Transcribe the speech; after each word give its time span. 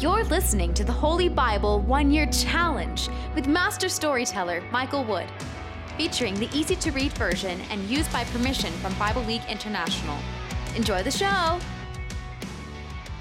You're 0.00 0.22
listening 0.22 0.74
to 0.74 0.84
the 0.84 0.92
Holy 0.92 1.28
Bible 1.28 1.80
One 1.80 2.12
Year 2.12 2.26
Challenge 2.26 3.08
with 3.34 3.48
Master 3.48 3.88
Storyteller 3.88 4.62
Michael 4.70 5.02
Wood, 5.02 5.26
featuring 5.96 6.34
the 6.36 6.48
easy 6.56 6.76
to 6.76 6.92
read 6.92 7.10
version 7.14 7.60
and 7.72 7.82
used 7.90 8.12
by 8.12 8.22
permission 8.22 8.72
from 8.74 8.94
Bible 8.94 9.24
League 9.24 9.42
International. 9.48 10.16
Enjoy 10.76 11.02
the 11.02 11.10
show! 11.10 11.58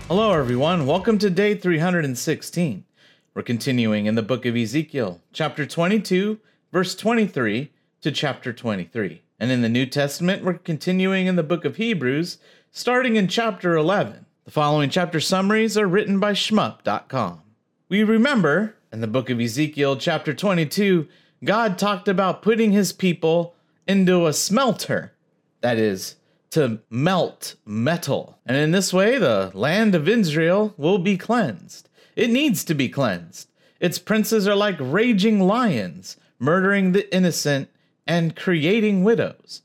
Hello, 0.07 0.33
everyone. 0.33 0.85
Welcome 0.85 1.17
to 1.17 1.31
day 1.31 1.55
316. 1.55 2.85
We're 3.33 3.41
continuing 3.41 4.05
in 4.05 4.13
the 4.13 4.21
book 4.21 4.45
of 4.45 4.55
Ezekiel, 4.55 5.19
chapter 5.33 5.65
22, 5.65 6.39
verse 6.71 6.93
23 6.93 7.71
to 8.01 8.11
chapter 8.11 8.53
23. 8.53 9.23
And 9.39 9.49
in 9.49 9.63
the 9.63 9.69
New 9.69 9.87
Testament, 9.87 10.43
we're 10.43 10.53
continuing 10.53 11.25
in 11.25 11.37
the 11.37 11.41
book 11.41 11.65
of 11.65 11.77
Hebrews, 11.77 12.37
starting 12.69 13.15
in 13.15 13.27
chapter 13.27 13.75
11. 13.75 14.26
The 14.47 14.51
following 14.51 14.89
chapter 14.89 15.19
summaries 15.19 15.77
are 15.77 15.89
written 15.89 16.21
by 16.21 16.31
shmoop.com. 16.31 17.41
We 17.89 18.05
remember 18.05 18.77
in 18.93 19.01
the 19.01 19.05
book 19.05 19.29
of 19.29 19.41
Ezekiel, 19.41 19.97
chapter 19.97 20.33
22, 20.33 21.05
God 21.43 21.77
talked 21.77 22.07
about 22.07 22.41
putting 22.41 22.71
his 22.71 22.93
people 22.93 23.55
into 23.89 24.25
a 24.25 24.31
smelter, 24.31 25.11
that 25.59 25.77
is, 25.77 26.15
to 26.51 26.79
melt 26.89 27.55
metal. 27.65 28.39
And 28.45 28.55
in 28.55 28.71
this 28.71 28.93
way, 28.93 29.17
the 29.17 29.51
land 29.53 29.93
of 29.93 30.07
Israel 30.07 30.73
will 30.77 30.99
be 30.99 31.17
cleansed. 31.17 31.89
It 32.15 32.29
needs 32.29 32.63
to 32.63 32.73
be 32.73 32.87
cleansed. 32.87 33.49
Its 33.81 33.99
princes 33.99 34.47
are 34.47 34.55
like 34.55 34.77
raging 34.79 35.41
lions, 35.41 36.15
murdering 36.39 36.93
the 36.93 37.13
innocent 37.13 37.67
and 38.07 38.33
creating 38.33 39.03
widows. 39.03 39.61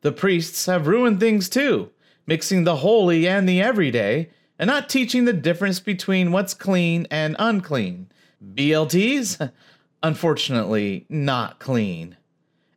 The 0.00 0.10
priests 0.10 0.64
have 0.64 0.86
ruined 0.86 1.20
things 1.20 1.50
too, 1.50 1.90
mixing 2.26 2.64
the 2.64 2.76
holy 2.76 3.26
and 3.26 3.48
the 3.48 3.60
everyday, 3.60 4.30
and 4.58 4.68
not 4.68 4.88
teaching 4.88 5.24
the 5.24 5.32
difference 5.32 5.80
between 5.80 6.32
what's 6.32 6.54
clean 6.54 7.06
and 7.10 7.36
unclean. 7.38 8.08
BLTs? 8.54 9.50
Unfortunately, 10.02 11.06
not 11.08 11.58
clean. 11.58 12.16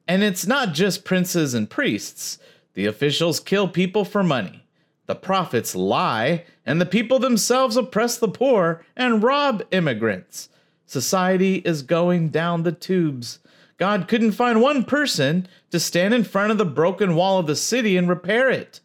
And 0.08 0.24
it's 0.24 0.46
not 0.46 0.74
just 0.74 1.06
princes 1.06 1.54
and 1.54 1.70
priests. 1.70 2.38
The 2.74 2.86
officials 2.86 3.40
kill 3.40 3.68
people 3.68 4.06
for 4.06 4.24
money. 4.24 4.66
The 5.08 5.16
prophets 5.16 5.76
lie, 5.76 6.46
and 6.66 6.82
the 6.82 6.86
people 6.86 7.20
themselves 7.20 7.78
oppress 7.78 8.18
the 8.18 8.28
poor 8.28 8.84
and 8.96 9.24
rob 9.24 9.64
immigrants. 9.72 10.50
Society 10.86 11.58
is 11.58 11.82
going 11.82 12.30
down 12.30 12.64
the 12.64 12.72
tubes. 12.72 13.40
God 13.78 14.08
couldn't 14.08 14.32
find 14.32 14.62
one 14.62 14.84
person 14.84 15.48
to 15.72 15.80
stand 15.80 16.14
in 16.14 16.24
front 16.24 16.52
of 16.52 16.58
the 16.58 16.66
broken 16.66 17.16
wall 17.16 17.40
of 17.40 17.48
the 17.48 17.56
city 17.56 17.98
and 17.98 18.08
repair 18.08 18.50
it, 18.50 18.80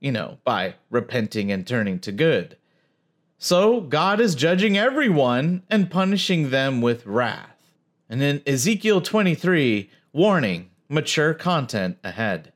you 0.00 0.10
know, 0.10 0.38
by 0.44 0.74
repenting 0.90 1.52
and 1.52 1.66
turning 1.66 1.98
to 2.00 2.12
good. 2.12 2.56
So 3.38 3.80
God 3.80 4.20
is 4.20 4.34
judging 4.34 4.76
everyone 4.76 5.62
and 5.70 5.90
punishing 5.90 6.50
them 6.50 6.80
with 6.80 7.06
wrath. 7.06 7.72
And 8.08 8.22
in 8.22 8.42
Ezekiel 8.46 9.00
23, 9.00 9.88
warning, 10.12 10.70
mature 10.88 11.32
content 11.32 11.98
ahead. 12.02 12.52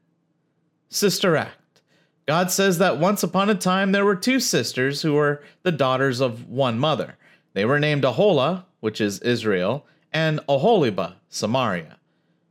Sister 0.89 1.37
Act. 1.37 1.83
God 2.27 2.51
says 2.51 2.79
that 2.79 2.99
once 2.99 3.23
upon 3.23 3.51
a 3.51 3.55
time 3.55 3.93
there 3.93 4.05
were 4.05 4.17
two 4.17 4.41
sisters 4.41 5.03
who 5.03 5.13
were 5.13 5.43
the 5.63 5.73
daughters 5.73 6.21
of 6.21 6.49
one 6.49 6.79
mother. 6.79 7.17
They 7.53 7.65
were 7.65 7.79
named 7.79 8.03
Aholah, 8.05 8.65
which 8.81 9.01
is 9.01 9.21
Israel, 9.21 9.87
and 10.13 10.41
Oholibah, 10.49 11.15
Samaria. 11.29 11.99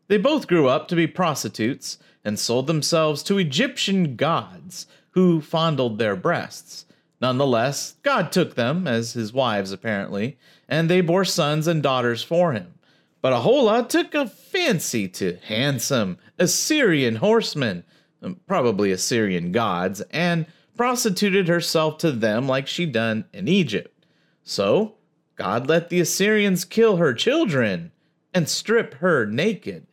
They 0.08 0.18
both 0.18 0.48
grew 0.48 0.68
up 0.68 0.88
to 0.90 0.96
be 0.96 1.08
prostitutes 1.08 1.98
and 2.24 2.40
sold 2.40 2.68
themselves 2.68 3.24
to 3.24 3.38
Egyptian 3.38 4.16
gods 4.16 4.88
who 5.12 5.42
fondled 5.42 6.00
their 6.00 6.16
breasts. 6.16 6.86
Nonetheless, 7.22 7.96
God 8.04 8.32
took 8.32 8.56
them 8.56 8.88
as 8.88 9.14
his 9.14 9.32
wives, 9.32 9.72
apparently, 9.72 10.38
and 10.68 10.90
they 10.90 11.02
bore 11.02 11.26
sons 11.26 11.68
and 11.68 11.82
daughters 11.82 12.24
for 12.24 12.54
him. 12.54 12.74
But 13.22 13.32
Aholah 13.32 13.88
took 13.88 14.14
a 14.14 14.28
fancy 14.28 15.08
to 15.08 15.38
handsome 15.46 16.18
Assyrian 16.38 17.16
horsemen, 17.16 17.86
probably 18.48 18.92
Assyrian 18.92 19.54
gods, 19.54 20.02
and 20.12 20.46
prostituted 20.76 21.48
herself 21.48 21.98
to 22.00 22.12
them 22.12 22.48
like 22.48 22.68
she 22.68 22.86
done 22.86 23.26
in 23.32 23.48
Egypt. 23.48 24.06
So 24.44 24.96
God 25.36 25.68
let 25.70 25.90
the 25.90 26.02
Assyrians 26.02 26.66
kill 26.66 26.98
her 26.98 27.14
children 27.14 27.92
and 28.34 28.50
strip 28.50 28.96
her 28.96 29.26
naked. 29.26 29.88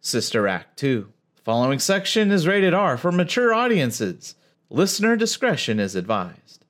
Sister 0.00 0.46
Act 0.46 0.78
2. 0.78 1.08
Following 1.46 1.78
section 1.78 2.32
is 2.32 2.48
rated 2.48 2.74
R 2.74 2.96
for 2.96 3.12
mature 3.12 3.54
audiences. 3.54 4.34
Listener 4.68 5.14
discretion 5.14 5.78
is 5.78 5.94
advised. 5.94 6.64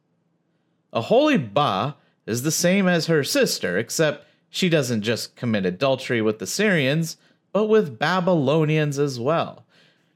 Oholibah 0.92 1.94
is 2.26 2.42
the 2.42 2.50
same 2.50 2.86
as 2.86 3.06
her 3.06 3.24
sister, 3.24 3.78
except 3.78 4.26
she 4.50 4.68
doesn't 4.68 5.00
just 5.00 5.34
commit 5.34 5.64
adultery 5.64 6.20
with 6.20 6.40
the 6.40 6.46
Syrians, 6.46 7.16
but 7.54 7.68
with 7.68 7.98
Babylonians 7.98 8.98
as 8.98 9.18
well. 9.18 9.64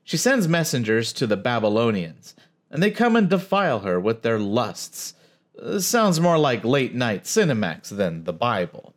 She 0.05 0.19
sends 0.19 0.47
messengers 0.47 1.15
to 1.15 1.27
the 1.27 1.39
Babylonians, 1.39 2.35
and 2.71 2.83
they 2.83 2.91
come 2.91 3.17
and 3.17 3.31
defile 3.31 3.79
her 3.79 3.99
with 3.99 4.21
their 4.21 4.39
lusts 4.39 5.15
uh, 5.59 5.79
sounds 5.79 6.21
more 6.21 6.37
like 6.37 6.65
late 6.67 6.95
night 6.95 7.25
Cinemax 7.25 7.89
than 7.89 8.25
the 8.25 8.35
Bible. 8.35 8.95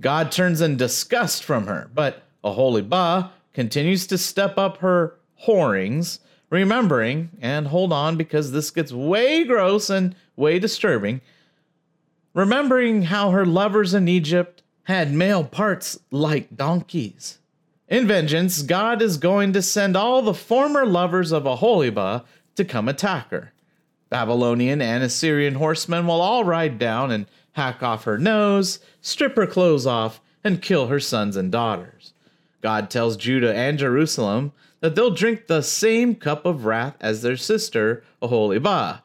God 0.00 0.32
turns 0.32 0.62
in 0.62 0.78
disgust 0.78 1.44
from 1.44 1.66
her, 1.66 1.90
but 1.92 2.22
Oholibah 2.42 3.32
continues 3.56 4.06
to 4.06 4.18
step 4.18 4.58
up 4.58 4.76
her 4.76 5.14
whorings, 5.46 6.20
remembering, 6.50 7.30
and 7.40 7.68
hold 7.68 7.90
on 7.90 8.14
because 8.14 8.52
this 8.52 8.70
gets 8.70 8.92
way 8.92 9.44
gross 9.44 9.88
and 9.88 10.14
way 10.36 10.58
disturbing, 10.58 11.22
remembering 12.34 13.04
how 13.04 13.30
her 13.30 13.46
lovers 13.46 13.94
in 13.94 14.08
Egypt 14.08 14.62
had 14.82 15.10
male 15.10 15.42
parts 15.42 15.98
like 16.10 16.54
donkeys. 16.54 17.38
In 17.88 18.06
vengeance, 18.06 18.60
God 18.60 19.00
is 19.00 19.16
going 19.16 19.54
to 19.54 19.62
send 19.62 19.96
all 19.96 20.20
the 20.20 20.34
former 20.34 20.84
lovers 20.84 21.32
of 21.32 21.44
Oholibah 21.44 22.24
to 22.56 22.64
come 22.64 22.90
attack 22.90 23.30
her. 23.30 23.54
Babylonian 24.10 24.82
and 24.82 25.02
Assyrian 25.02 25.54
horsemen 25.54 26.06
will 26.06 26.20
all 26.20 26.44
ride 26.44 26.78
down 26.78 27.10
and 27.10 27.24
hack 27.52 27.82
off 27.82 28.04
her 28.04 28.18
nose, 28.18 28.80
strip 29.00 29.34
her 29.36 29.46
clothes 29.46 29.86
off, 29.86 30.20
and 30.44 30.60
kill 30.60 30.88
her 30.88 31.00
sons 31.00 31.36
and 31.36 31.50
daughters. 31.50 32.12
God 32.62 32.90
tells 32.90 33.16
Judah 33.16 33.54
and 33.54 33.78
Jerusalem 33.78 34.52
that 34.80 34.94
they'll 34.94 35.10
drink 35.10 35.46
the 35.46 35.62
same 35.62 36.14
cup 36.14 36.44
of 36.44 36.64
wrath 36.64 36.96
as 37.00 37.22
their 37.22 37.36
sister, 37.36 38.02
Oholibah, 38.22 39.02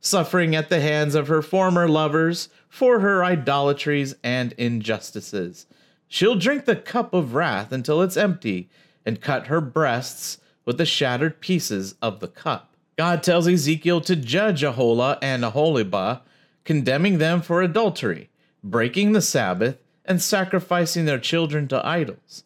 suffering 0.00 0.54
at 0.54 0.68
the 0.68 0.80
hands 0.80 1.14
of 1.14 1.28
her 1.28 1.42
former 1.42 1.88
lovers 1.88 2.48
for 2.68 3.00
her 3.00 3.24
idolatries 3.24 4.14
and 4.22 4.52
injustices. 4.52 5.66
She'll 6.08 6.36
drink 6.36 6.64
the 6.64 6.76
cup 6.76 7.14
of 7.14 7.34
wrath 7.34 7.72
until 7.72 8.02
it's 8.02 8.16
empty 8.16 8.68
and 9.04 9.20
cut 9.20 9.46
her 9.46 9.60
breasts 9.60 10.38
with 10.64 10.78
the 10.78 10.86
shattered 10.86 11.40
pieces 11.40 11.94
of 12.02 12.20
the 12.20 12.28
cup. 12.28 12.74
God 12.96 13.22
tells 13.22 13.48
Ezekiel 13.48 14.00
to 14.02 14.16
judge 14.16 14.62
Aholah 14.62 15.18
and 15.22 15.42
Oholibah, 15.42 16.20
condemning 16.64 17.18
them 17.18 17.40
for 17.40 17.62
adultery, 17.62 18.28
breaking 18.62 19.12
the 19.12 19.22
Sabbath, 19.22 19.78
and 20.04 20.20
sacrificing 20.20 21.04
their 21.04 21.18
children 21.18 21.68
to 21.68 21.86
idols. 21.86 22.44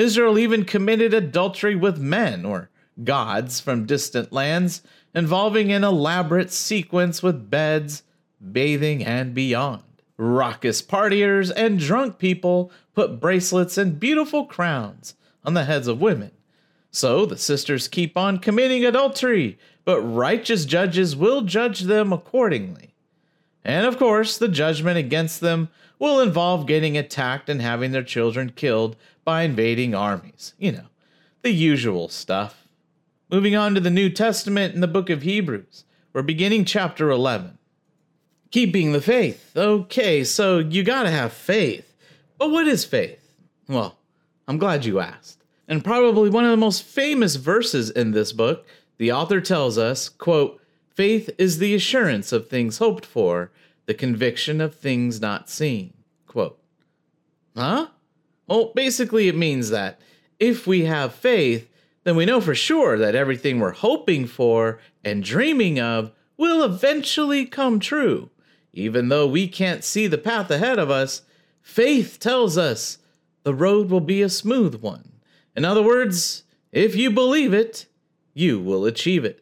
Israel 0.00 0.38
even 0.38 0.64
committed 0.64 1.12
adultery 1.12 1.74
with 1.74 1.98
men, 1.98 2.46
or 2.46 2.70
gods, 3.04 3.60
from 3.60 3.84
distant 3.84 4.32
lands, 4.32 4.80
involving 5.14 5.70
an 5.70 5.84
elaborate 5.84 6.50
sequence 6.50 7.22
with 7.22 7.50
beds, 7.50 8.02
bathing, 8.50 9.04
and 9.04 9.34
beyond. 9.34 9.82
Raucous 10.16 10.80
partiers 10.80 11.52
and 11.54 11.78
drunk 11.78 12.18
people 12.18 12.72
put 12.94 13.20
bracelets 13.20 13.76
and 13.76 14.00
beautiful 14.00 14.46
crowns 14.46 15.16
on 15.44 15.52
the 15.52 15.64
heads 15.64 15.86
of 15.86 16.00
women. 16.00 16.30
So 16.90 17.26
the 17.26 17.36
sisters 17.36 17.86
keep 17.86 18.16
on 18.16 18.38
committing 18.38 18.86
adultery, 18.86 19.58
but 19.84 20.00
righteous 20.00 20.64
judges 20.64 21.14
will 21.14 21.42
judge 21.42 21.80
them 21.80 22.10
accordingly. 22.10 22.89
And 23.64 23.86
of 23.86 23.98
course, 23.98 24.38
the 24.38 24.48
judgment 24.48 24.98
against 24.98 25.40
them 25.40 25.68
will 25.98 26.20
involve 26.20 26.66
getting 26.66 26.96
attacked 26.96 27.48
and 27.48 27.60
having 27.60 27.92
their 27.92 28.02
children 28.02 28.50
killed 28.50 28.96
by 29.24 29.42
invading 29.42 29.94
armies. 29.94 30.54
You 30.58 30.72
know, 30.72 30.86
the 31.42 31.50
usual 31.50 32.08
stuff. 32.08 32.66
Moving 33.30 33.54
on 33.54 33.74
to 33.74 33.80
the 33.80 33.90
New 33.90 34.10
Testament 34.10 34.74
in 34.74 34.80
the 34.80 34.88
book 34.88 35.10
of 35.10 35.22
Hebrews, 35.22 35.84
we're 36.12 36.22
beginning 36.22 36.64
chapter 36.64 37.10
11. 37.10 37.58
Keeping 38.50 38.90
the 38.90 39.00
faith. 39.00 39.56
Okay, 39.56 40.24
so 40.24 40.58
you 40.58 40.82
gotta 40.82 41.10
have 41.10 41.32
faith. 41.32 41.94
But 42.38 42.50
what 42.50 42.66
is 42.66 42.84
faith? 42.84 43.32
Well, 43.68 43.96
I'm 44.48 44.58
glad 44.58 44.84
you 44.84 44.98
asked. 44.98 45.44
And 45.68 45.84
probably 45.84 46.30
one 46.30 46.44
of 46.44 46.50
the 46.50 46.56
most 46.56 46.82
famous 46.82 47.36
verses 47.36 47.90
in 47.90 48.10
this 48.10 48.32
book 48.32 48.66
the 48.98 49.12
author 49.12 49.40
tells 49.40 49.78
us, 49.78 50.10
quote, 50.10 50.59
faith 51.00 51.30
is 51.38 51.56
the 51.56 51.74
assurance 51.74 52.30
of 52.30 52.46
things 52.46 52.76
hoped 52.76 53.06
for, 53.06 53.50
the 53.86 53.94
conviction 53.94 54.60
of 54.60 54.74
things 54.74 55.18
not 55.18 55.48
seen. 55.48 55.94
Quote. 56.26 56.60
Huh? 57.56 57.86
Well, 58.46 58.70
basically, 58.74 59.26
it 59.26 59.34
means 59.34 59.70
that 59.70 59.98
if 60.38 60.66
we 60.66 60.84
have 60.84 61.14
faith, 61.14 61.70
then 62.04 62.16
we 62.16 62.26
know 62.26 62.42
for 62.42 62.54
sure 62.54 62.98
that 62.98 63.14
everything 63.14 63.58
we're 63.58 63.70
hoping 63.70 64.26
for 64.26 64.78
and 65.02 65.24
dreaming 65.24 65.80
of 65.80 66.12
will 66.36 66.62
eventually 66.62 67.46
come 67.46 67.80
true. 67.80 68.28
Even 68.74 69.08
though 69.08 69.26
we 69.26 69.48
can't 69.48 69.82
see 69.82 70.06
the 70.06 70.18
path 70.18 70.50
ahead 70.50 70.78
of 70.78 70.90
us, 70.90 71.22
faith 71.62 72.20
tells 72.20 72.58
us 72.58 72.98
the 73.42 73.54
road 73.54 73.88
will 73.88 74.00
be 74.00 74.20
a 74.20 74.28
smooth 74.28 74.74
one. 74.82 75.12
In 75.56 75.64
other 75.64 75.82
words, 75.82 76.42
if 76.72 76.94
you 76.94 77.10
believe 77.10 77.54
it, 77.54 77.86
you 78.34 78.60
will 78.60 78.84
achieve 78.84 79.24
it. 79.24 79.39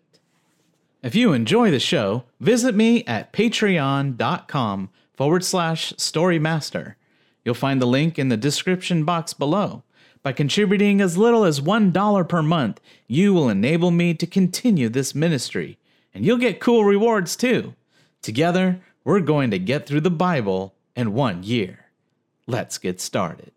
If 1.01 1.15
you 1.15 1.33
enjoy 1.33 1.71
the 1.71 1.79
show, 1.79 2.25
visit 2.41 2.75
me 2.75 3.05
at 3.05 3.33
patreon.com 3.33 4.91
forward 5.15 5.45
slash 5.45 5.93
storymaster. 5.93 6.97
You'll 7.45 7.55
find 7.55 7.81
the 7.81 7.87
link 7.87 8.19
in 8.19 8.31
the 8.31 8.37
description 8.37 9.05
box 9.05 9.33
below. 9.33 9.85
By 10.25 10.33
contributing 10.33 11.01
as 11.01 11.17
little 11.17 11.45
as 11.45 11.61
$1 11.61 12.29
per 12.29 12.43
month, 12.43 12.81
you 13.07 13.33
will 13.33 13.49
enable 13.49 13.93
me 13.93 14.13
to 14.15 14.27
continue 14.27 14.89
this 14.89 15.15
ministry, 15.15 15.79
and 16.13 16.27
you'll 16.27 16.37
get 16.37 16.59
cool 16.59 16.85
rewards 16.85 17.37
too. 17.37 17.75
Together, 18.21 18.81
we're 19.05 19.21
going 19.21 19.53
to 19.53 19.59
get 19.61 19.87
through 19.87 20.01
the 20.01 20.11
Bible 20.11 20.75
in 20.97 21.15
one 21.15 21.45
year. 21.45 21.87
Let's 22.49 22.77
get 22.77 23.01
started. 23.01 23.53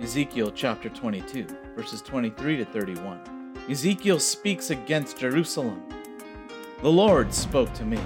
Ezekiel 0.00 0.52
chapter 0.54 0.88
22, 0.88 1.44
verses 1.74 2.00
23 2.02 2.58
to 2.58 2.64
31. 2.66 3.37
Ezekiel 3.68 4.18
speaks 4.18 4.70
against 4.70 5.18
Jerusalem. 5.18 5.82
The 6.80 6.88
Lord 6.88 7.34
spoke 7.34 7.70
to 7.74 7.84
me 7.84 8.00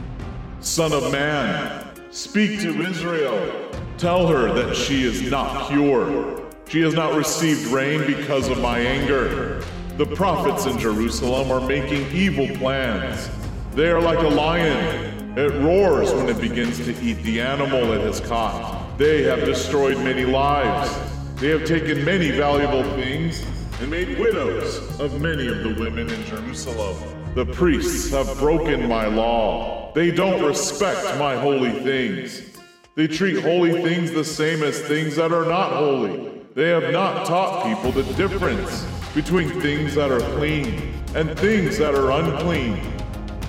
Son 0.58 0.92
of 0.92 1.12
man, 1.12 1.88
speak 2.10 2.60
to 2.62 2.82
Israel. 2.82 3.70
Tell 3.96 4.26
her 4.26 4.52
that 4.54 4.74
she 4.74 5.04
is 5.04 5.30
not 5.30 5.70
pure. 5.70 6.50
She 6.66 6.80
has 6.80 6.94
not 6.94 7.14
received 7.14 7.66
rain 7.66 8.04
because 8.08 8.48
of 8.48 8.58
my 8.58 8.80
anger. 8.80 9.62
The 9.98 10.06
prophets 10.06 10.66
in 10.66 10.80
Jerusalem 10.80 11.52
are 11.52 11.64
making 11.64 12.10
evil 12.10 12.48
plans. 12.56 13.30
They 13.76 13.88
are 13.88 14.00
like 14.00 14.18
a 14.18 14.28
lion. 14.28 15.38
It 15.38 15.52
roars 15.62 16.12
when 16.12 16.28
it 16.28 16.40
begins 16.40 16.78
to 16.78 17.00
eat 17.00 17.22
the 17.22 17.40
animal 17.40 17.92
it 17.92 18.00
has 18.00 18.18
caught. 18.18 18.98
They 18.98 19.22
have 19.22 19.44
destroyed 19.44 19.98
many 19.98 20.24
lives. 20.24 20.92
They 21.36 21.50
have 21.50 21.64
taken 21.64 22.04
many 22.04 22.32
valuable 22.32 22.82
things 22.96 23.44
and 23.82 23.90
made 23.90 24.16
widows 24.16 24.78
of 25.00 25.20
many 25.20 25.48
of 25.48 25.64
the 25.64 25.74
women 25.74 26.08
in 26.08 26.24
Jerusalem. 26.26 26.96
The 27.34 27.44
priests 27.46 28.12
have 28.12 28.38
broken 28.38 28.88
my 28.88 29.06
law. 29.06 29.92
They 29.92 30.12
don't 30.12 30.40
respect 30.44 31.18
my 31.18 31.34
holy 31.34 31.72
things. 31.80 32.56
They 32.94 33.08
treat 33.08 33.42
holy 33.42 33.82
things 33.82 34.12
the 34.12 34.22
same 34.22 34.62
as 34.62 34.80
things 34.82 35.16
that 35.16 35.32
are 35.32 35.46
not 35.46 35.72
holy. 35.72 36.44
They 36.54 36.68
have 36.68 36.92
not 36.92 37.26
taught 37.26 37.64
people 37.64 37.90
the 37.90 38.04
difference 38.14 38.86
between 39.16 39.48
things 39.60 39.96
that 39.96 40.12
are 40.12 40.20
clean 40.36 40.94
and 41.16 41.36
things 41.36 41.76
that 41.78 41.96
are 41.96 42.12
unclean. 42.12 42.80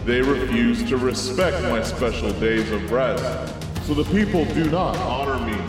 They 0.03 0.23
refuse 0.23 0.83
to 0.89 0.97
respect 0.97 1.61
my 1.69 1.83
special 1.83 2.33
days 2.39 2.71
of 2.71 2.91
rest, 2.91 3.23
so 3.85 3.93
the 3.93 4.05
people 4.05 4.45
do 4.45 4.67
not 4.71 4.97
honor 4.97 5.45
me. 5.45 5.61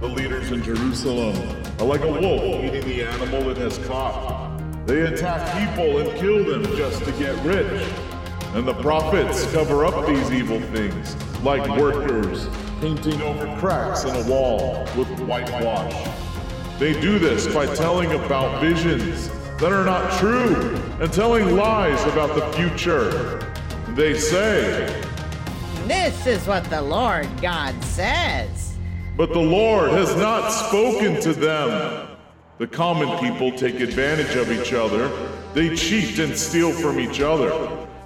The 0.00 0.08
leaders 0.08 0.52
in 0.52 0.62
Jerusalem 0.62 1.59
are 1.80 1.86
like 1.86 2.02
a 2.02 2.10
wolf 2.10 2.62
eating 2.62 2.84
the 2.84 3.02
animal 3.02 3.48
it 3.48 3.56
has 3.56 3.78
caught. 3.86 4.60
They 4.86 5.00
attack 5.00 5.70
people 5.70 5.98
and 5.98 6.18
kill 6.18 6.44
them 6.44 6.62
just 6.76 7.02
to 7.04 7.12
get 7.12 7.34
rich. 7.42 7.90
And 8.54 8.68
the 8.68 8.74
prophets 8.74 9.50
cover 9.52 9.86
up 9.86 10.06
these 10.06 10.30
evil 10.30 10.60
things, 10.60 11.16
like 11.42 11.66
workers 11.78 12.48
painting 12.80 13.22
over 13.22 13.46
cracks 13.58 14.04
in 14.04 14.14
a 14.14 14.28
wall 14.28 14.86
with 14.96 15.08
whitewash. 15.20 16.08
They 16.78 17.00
do 17.00 17.18
this 17.18 17.46
by 17.54 17.72
telling 17.74 18.12
about 18.12 18.60
visions 18.60 19.30
that 19.58 19.72
are 19.72 19.84
not 19.84 20.18
true 20.18 20.74
and 21.00 21.10
telling 21.10 21.56
lies 21.56 22.02
about 22.12 22.34
the 22.34 22.52
future. 22.58 23.54
They 23.94 24.18
say, 24.18 25.02
This 25.86 26.26
is 26.26 26.46
what 26.46 26.64
the 26.64 26.82
Lord 26.82 27.28
God 27.40 27.82
says. 27.84 28.59
But 29.20 29.34
the 29.34 29.38
Lord 29.38 29.90
has 29.90 30.16
not 30.16 30.48
spoken 30.48 31.20
to 31.20 31.34
them. 31.34 32.08
The 32.56 32.66
common 32.66 33.18
people 33.18 33.52
take 33.52 33.78
advantage 33.78 34.34
of 34.34 34.50
each 34.50 34.72
other. 34.72 35.10
They 35.52 35.76
cheat 35.76 36.18
and 36.18 36.34
steal 36.34 36.72
from 36.72 36.98
each 36.98 37.20
other. 37.20 37.50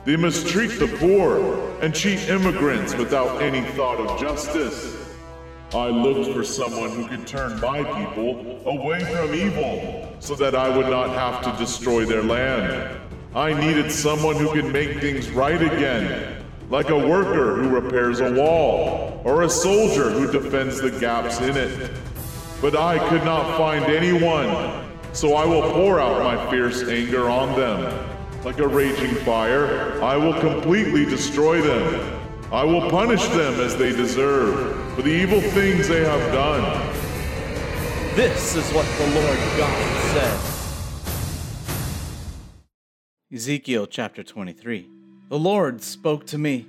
They 0.04 0.16
mistreat 0.16 0.76
the 0.80 0.88
poor 0.98 1.70
and 1.80 1.94
cheat 1.94 2.28
immigrants 2.28 2.96
without 2.96 3.40
any 3.40 3.60
thought 3.76 4.00
of 4.00 4.18
justice. 4.18 4.96
I 5.72 5.86
looked 5.86 6.34
for 6.34 6.42
someone 6.42 6.90
who 6.90 7.06
could 7.06 7.28
turn 7.28 7.60
my 7.60 7.84
people 7.84 8.60
away 8.66 8.98
from 9.04 9.34
evil 9.36 10.16
so 10.18 10.34
that 10.34 10.56
I 10.56 10.76
would 10.76 10.88
not 10.88 11.10
have 11.10 11.44
to 11.44 11.64
destroy 11.64 12.04
their 12.04 12.24
land. 12.24 13.00
I 13.36 13.52
needed 13.52 13.92
someone 13.92 14.34
who 14.34 14.50
could 14.50 14.72
make 14.72 15.00
things 15.00 15.30
right 15.30 15.62
again, 15.62 16.33
like 16.70 16.88
a 16.88 16.98
worker 16.98 17.56
who 17.56 17.68
repairs 17.68 18.20
a 18.20 18.32
wall 18.32 19.20
or 19.24 19.42
a 19.42 19.48
soldier 19.48 20.10
who 20.10 20.30
defends 20.30 20.80
the 20.80 20.90
gaps 20.90 21.40
in 21.40 21.56
it. 21.56 21.90
But 22.60 22.76
I 22.76 22.98
could 23.08 23.24
not 23.24 23.58
find 23.58 23.84
anyone, 23.84 24.88
so 25.12 25.34
I 25.34 25.44
will 25.44 25.70
pour 25.72 26.00
out 26.00 26.22
my 26.22 26.50
fierce 26.50 26.82
anger 26.82 27.28
on 27.28 27.58
them. 27.58 28.08
Like 28.44 28.58
a 28.58 28.68
raging 28.68 29.14
fire, 29.16 30.02
I 30.02 30.16
will 30.16 30.38
completely 30.40 31.04
destroy 31.04 31.60
them. 31.60 32.20
I 32.52 32.64
will 32.64 32.88
punish 32.90 33.24
them 33.28 33.60
as 33.60 33.76
they 33.76 33.90
deserve 33.90 34.94
for 34.94 35.02
the 35.02 35.10
evil 35.10 35.40
things 35.40 35.88
they 35.88 36.04
have 36.04 36.32
done. 36.32 36.62
This 38.14 38.54
is 38.54 38.70
what 38.72 38.86
the 38.98 39.06
Lord 39.14 39.38
God 39.58 40.12
said. 40.12 40.50
Ezekiel 43.32 43.86
chapter 43.86 44.22
23. 44.22 44.93
The 45.30 45.38
Lord 45.38 45.82
spoke 45.82 46.26
to 46.26 46.38
me. 46.38 46.66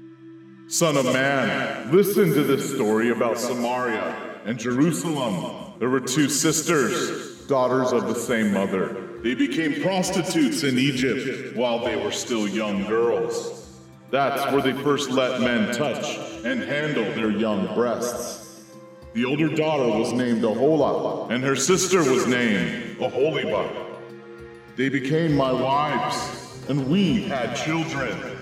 Son 0.67 0.95
of 0.95 1.03
man, 1.05 1.91
listen 1.91 2.33
to 2.33 2.43
this 2.43 2.73
story 2.73 3.09
about 3.09 3.37
Samaria 3.37 4.15
and 4.45 4.57
Jerusalem. 4.57 5.73
There 5.77 5.89
were 5.89 5.99
two 5.99 6.29
sisters, 6.29 7.45
daughters 7.47 7.91
of 7.91 8.07
the 8.07 8.15
same 8.15 8.53
mother. 8.53 9.19
They 9.21 9.35
became 9.35 9.81
prostitutes 9.81 10.63
in 10.63 10.79
Egypt 10.79 11.57
while 11.57 11.83
they 11.83 11.97
were 12.01 12.13
still 12.13 12.47
young 12.47 12.85
girls. 12.85 13.77
That's 14.09 14.49
where 14.53 14.61
they 14.61 14.73
first 14.83 15.11
let 15.11 15.41
men 15.41 15.75
touch 15.75 16.17
and 16.45 16.61
handle 16.63 17.03
their 17.13 17.31
young 17.31 17.75
breasts. 17.75 18.63
The 19.13 19.25
older 19.25 19.49
daughter 19.49 19.99
was 19.99 20.13
named 20.13 20.43
Ahola, 20.43 21.29
and 21.29 21.43
her 21.43 21.57
sister 21.57 21.99
was 21.99 22.25
named 22.25 22.99
Aholiba. 22.99 23.69
They 24.77 24.87
became 24.87 25.35
my 25.35 25.51
wives, 25.51 26.63
and 26.69 26.87
we 26.87 27.23
had 27.23 27.53
children. 27.53 28.34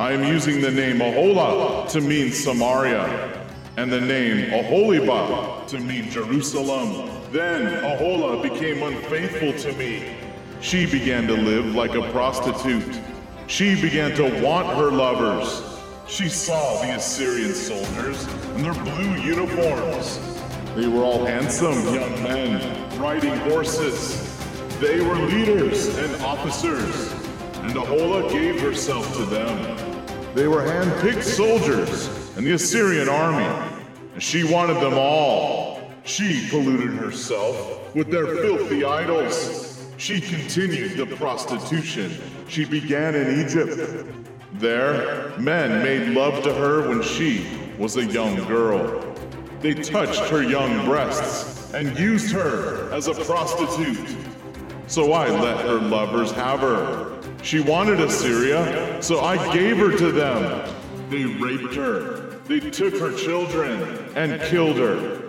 I 0.00 0.12
am 0.12 0.24
using 0.24 0.62
the 0.62 0.70
name 0.70 1.00
Ahola 1.00 1.86
to 1.90 2.00
mean 2.00 2.32
Samaria, 2.32 3.46
and 3.76 3.92
the 3.92 4.00
name 4.00 4.50
Aholiba 4.50 5.66
to 5.68 5.78
mean 5.78 6.08
Jerusalem. 6.08 7.10
Then 7.30 7.84
Ahola 7.84 8.42
became 8.42 8.82
unfaithful 8.82 9.52
to 9.60 9.76
me. 9.76 10.16
She 10.62 10.86
began 10.86 11.26
to 11.26 11.34
live 11.34 11.74
like 11.74 11.96
a 11.96 12.10
prostitute. 12.12 12.98
She 13.46 13.78
began 13.78 14.16
to 14.16 14.42
want 14.42 14.68
her 14.68 14.90
lovers. 14.90 15.62
She 16.06 16.30
saw 16.30 16.80
the 16.80 16.94
Assyrian 16.94 17.52
soldiers 17.52 18.26
in 18.56 18.62
their 18.62 18.72
blue 18.72 19.16
uniforms. 19.16 20.18
They 20.76 20.88
were 20.88 21.04
all 21.04 21.26
handsome 21.26 21.74
young 21.94 22.22
men 22.22 22.98
riding 22.98 23.36
horses. 23.50 24.16
They 24.80 25.02
were 25.02 25.16
leaders 25.16 25.94
and 25.98 26.22
officers, 26.22 27.12
and 27.56 27.72
Ahola 27.72 28.30
gave 28.32 28.62
herself 28.62 29.14
to 29.18 29.26
them. 29.26 29.89
They 30.34 30.46
were 30.46 30.62
hand-picked 30.62 31.24
soldiers 31.24 32.08
in 32.36 32.44
the 32.44 32.52
Assyrian 32.52 33.08
army, 33.08 33.44
and 34.14 34.22
she 34.22 34.44
wanted 34.44 34.80
them 34.80 34.94
all. 34.94 35.80
She 36.04 36.48
polluted 36.50 36.90
herself 36.90 37.94
with 37.94 38.10
their 38.10 38.26
filthy 38.36 38.84
idols. 38.84 39.84
She 39.96 40.20
continued 40.20 40.96
the 40.96 41.16
prostitution 41.16 42.16
she 42.48 42.64
began 42.64 43.14
in 43.14 43.40
Egypt. 43.44 44.06
There, 44.54 45.36
men 45.38 45.82
made 45.82 46.08
love 46.16 46.42
to 46.44 46.54
her 46.54 46.88
when 46.88 47.02
she 47.02 47.46
was 47.76 47.96
a 47.96 48.04
young 48.04 48.36
girl. 48.46 49.14
They 49.60 49.74
touched 49.74 50.30
her 50.30 50.42
young 50.42 50.86
breasts 50.86 51.72
and 51.74 51.98
used 51.98 52.32
her 52.32 52.90
as 52.92 53.08
a 53.08 53.14
prostitute. 53.14 54.16
So 54.86 55.12
I 55.12 55.28
let 55.28 55.64
her 55.66 55.80
lovers 55.80 56.30
have 56.32 56.60
her. 56.60 57.19
She 57.42 57.60
wanted 57.60 58.00
Assyria, 58.00 59.02
so 59.02 59.20
I 59.20 59.52
gave 59.52 59.78
her 59.78 59.96
to 59.96 60.12
them. 60.12 60.74
They 61.08 61.24
raped 61.24 61.74
her. 61.74 62.38
They 62.46 62.60
took 62.60 62.98
her 62.98 63.12
children 63.16 63.82
and 64.14 64.40
killed 64.42 64.76
her. 64.76 65.22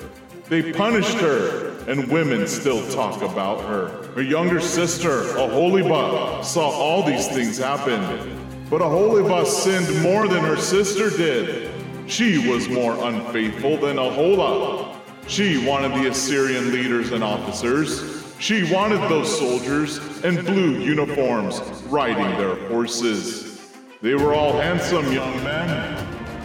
They 0.49 0.73
punished 0.73 1.17
her, 1.19 1.77
and 1.87 2.11
women 2.11 2.47
still 2.47 2.85
talk 2.91 3.21
about 3.21 3.61
her. 3.61 4.03
Her 4.13 4.21
younger 4.21 4.59
sister, 4.59 5.23
Aholiba, 5.35 6.43
saw 6.43 6.69
all 6.69 7.03
these 7.03 7.27
things 7.29 7.57
happen. 7.57 8.37
But 8.69 8.81
Aholiba 8.81 9.45
sinned 9.45 10.01
more 10.01 10.27
than 10.27 10.43
her 10.43 10.57
sister 10.57 11.09
did. 11.09 11.71
She 12.07 12.49
was 12.49 12.67
more 12.67 12.93
unfaithful 13.07 13.77
than 13.77 13.95
Ahola. 13.95 14.95
She 15.27 15.65
wanted 15.65 15.93
the 15.93 16.09
Assyrian 16.09 16.71
leaders 16.71 17.11
and 17.13 17.23
officers. 17.23 18.20
She 18.41 18.63
wanted 18.73 19.07
those 19.07 19.37
soldiers 19.37 19.99
in 20.23 20.43
blue 20.43 20.79
uniforms 20.79 21.59
riding 21.85 22.27
their 22.39 22.55
horses. 22.69 23.69
They 24.01 24.15
were 24.15 24.33
all 24.33 24.53
handsome 24.53 25.11
young 25.11 25.43
men. 25.43 25.69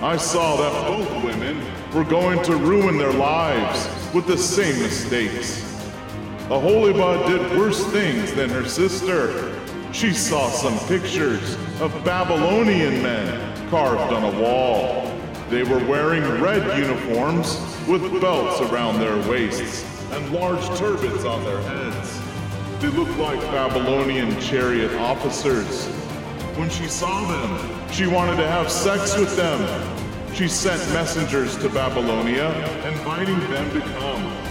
I 0.03 0.19
saw 0.19 0.57
that 0.57 0.89
both 0.89 1.25
women 1.25 1.59
were 1.95 2.05
going 2.05 2.43
to 2.43 2.57
ruin 2.57 2.99
their 2.99 3.15
lives 3.15 3.89
with 4.15 4.27
the 4.27 4.37
same 4.37 4.79
mistakes. 4.83 5.63
Aholiba 6.51 7.27
did 7.29 7.59
worse 7.59 7.83
things 7.87 8.31
than 8.35 8.51
her 8.51 8.69
sister. 8.69 9.59
She 9.95 10.13
saw 10.13 10.51
some 10.51 10.79
pictures 10.89 11.55
of 11.81 12.05
Babylonian 12.05 13.03
men 13.03 13.71
carved 13.71 14.13
on 14.13 14.35
a 14.35 14.39
wall. 14.39 15.19
They 15.49 15.63
were 15.63 15.83
wearing 15.87 16.25
red 16.43 16.79
uniforms 16.79 17.59
with 17.89 18.21
belts 18.21 18.61
around 18.71 19.01
their 19.01 19.17
waists 19.31 19.96
and 20.13 20.33
large 20.33 20.65
turbans 20.79 21.25
on 21.25 21.43
their 21.45 21.61
heads. 21.63 22.21
They 22.81 22.89
looked 22.89 23.19
like 23.19 23.41
Babylonian 23.53 24.39
chariot 24.41 24.93
officers. 24.95 25.87
When 26.57 26.71
she 26.71 26.87
saw 26.87 27.27
them, 27.27 27.93
she 27.93 28.07
wanted 28.07 28.37
to 28.37 28.47
have 28.47 28.71
sex 28.71 29.17
with 29.19 29.37
them. 29.37 29.59
She 30.35 30.49
sent 30.49 30.81
messengers 30.93 31.57
to 31.59 31.69
Babylonia, 31.71 32.49
inviting 32.87 33.41
them 33.51 33.71
to 33.73 33.81
come. 33.81 34.47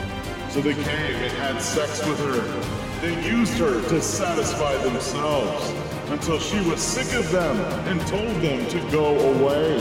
So 0.49 0.61
they 0.61 0.73
came 0.73 1.15
and 1.15 1.31
had 1.33 1.61
sex 1.61 2.05
with 2.07 2.19
her. 2.19 3.01
They 3.01 3.27
used 3.27 3.53
her 3.59 3.81
to 3.89 4.01
satisfy 4.01 4.75
themselves 4.77 5.73
until 6.09 6.39
she 6.39 6.59
was 6.69 6.81
sick 6.81 7.13
of 7.13 7.29
them 7.31 7.57
and 7.87 7.99
told 8.07 8.35
them 8.41 8.67
to 8.69 8.91
go 8.91 9.19
away. 9.33 9.77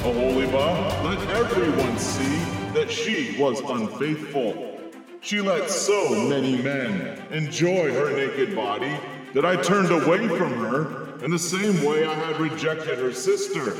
Aholiba 0.00 1.02
let 1.04 1.18
everyone 1.30 1.98
see 1.98 2.38
that 2.74 2.90
she 2.90 3.36
was 3.40 3.60
unfaithful. 3.60 4.75
She 5.26 5.40
let 5.40 5.68
so 5.68 6.28
many 6.28 6.56
men 6.62 7.20
enjoy 7.32 7.92
her 7.92 8.14
naked 8.14 8.54
body 8.54 8.96
that 9.34 9.44
I 9.44 9.60
turned 9.60 9.90
away 9.90 10.28
from 10.28 10.52
her 10.52 11.18
in 11.24 11.32
the 11.32 11.38
same 11.40 11.82
way 11.82 12.06
I 12.06 12.14
had 12.14 12.38
rejected 12.38 13.00
her 13.00 13.12
sister. 13.12 13.74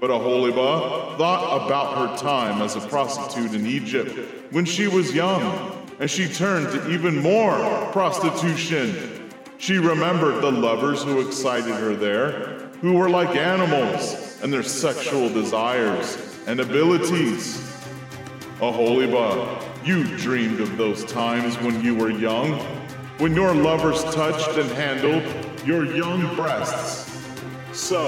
But 0.00 0.10
Aholiba 0.10 1.18
thought 1.18 1.66
about 1.66 1.98
her 1.98 2.16
time 2.16 2.62
as 2.62 2.76
a 2.76 2.80
prostitute 2.82 3.52
in 3.52 3.66
Egypt 3.66 4.16
when 4.52 4.64
she 4.64 4.86
was 4.86 5.12
young, 5.12 5.88
and 5.98 6.08
she 6.08 6.28
turned 6.28 6.70
to 6.70 6.88
even 6.88 7.20
more 7.20 7.90
prostitution. 7.90 9.32
She 9.58 9.78
remembered 9.78 10.40
the 10.40 10.52
lovers 10.52 11.02
who 11.02 11.26
excited 11.26 11.74
her 11.74 11.96
there, 11.96 12.68
who 12.80 12.92
were 12.92 13.10
like 13.10 13.34
animals 13.34 14.38
and 14.40 14.52
their 14.52 14.62
sexual 14.62 15.28
desires 15.30 16.16
and 16.46 16.60
abilities. 16.60 17.60
Aholiba, 18.60 19.63
you 19.84 20.04
dreamed 20.16 20.60
of 20.60 20.78
those 20.78 21.04
times 21.04 21.58
when 21.58 21.82
you 21.84 21.94
were 21.94 22.10
young, 22.10 22.52
when 23.18 23.34
your 23.34 23.54
lovers 23.54 24.02
touched 24.14 24.56
and 24.56 24.70
handled 24.70 25.22
your 25.66 25.84
young 25.84 26.34
breasts. 26.34 27.20
So, 27.74 27.98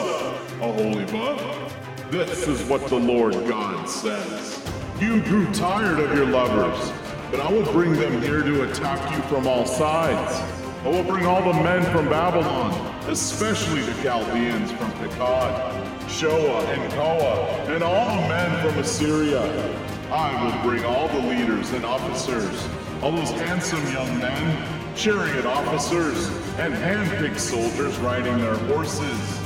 holy 0.58 1.04
Aholiba, 1.04 1.70
this 2.10 2.48
is 2.48 2.62
what 2.64 2.86
the 2.86 2.96
Lord 2.96 3.34
God 3.46 3.86
says. 3.90 4.66
You 4.98 5.20
grew 5.24 5.52
tired 5.52 5.98
of 5.98 6.16
your 6.16 6.24
lovers, 6.24 6.92
but 7.30 7.40
I 7.40 7.52
will 7.52 7.70
bring 7.72 7.92
them 7.92 8.22
here 8.22 8.42
to 8.42 8.70
attack 8.70 9.14
you 9.14 9.20
from 9.24 9.46
all 9.46 9.66
sides. 9.66 10.40
I 10.82 10.88
will 10.88 11.04
bring 11.04 11.26
all 11.26 11.42
the 11.42 11.62
men 11.62 11.84
from 11.92 12.08
Babylon, 12.08 12.72
especially 13.10 13.82
the 13.82 14.02
Chaldeans 14.02 14.72
from 14.72 14.90
Pekod, 14.92 16.08
Shoa, 16.08 16.64
and 16.68 16.92
Koa, 16.94 17.74
and 17.74 17.82
all 17.82 18.22
the 18.22 18.28
men 18.28 18.66
from 18.66 18.78
Assyria. 18.78 19.95
I 20.10 20.44
will 20.44 20.70
bring 20.70 20.84
all 20.84 21.08
the 21.08 21.18
leaders 21.18 21.72
and 21.72 21.84
officers, 21.84 22.68
all 23.02 23.10
those 23.10 23.32
handsome 23.32 23.84
young 23.92 24.18
men, 24.18 24.94
chariot 24.94 25.44
officers, 25.44 26.28
and 26.58 26.72
hand-picked 26.72 27.40
soldiers 27.40 27.98
riding 27.98 28.38
their 28.38 28.54
horses. 28.54 29.40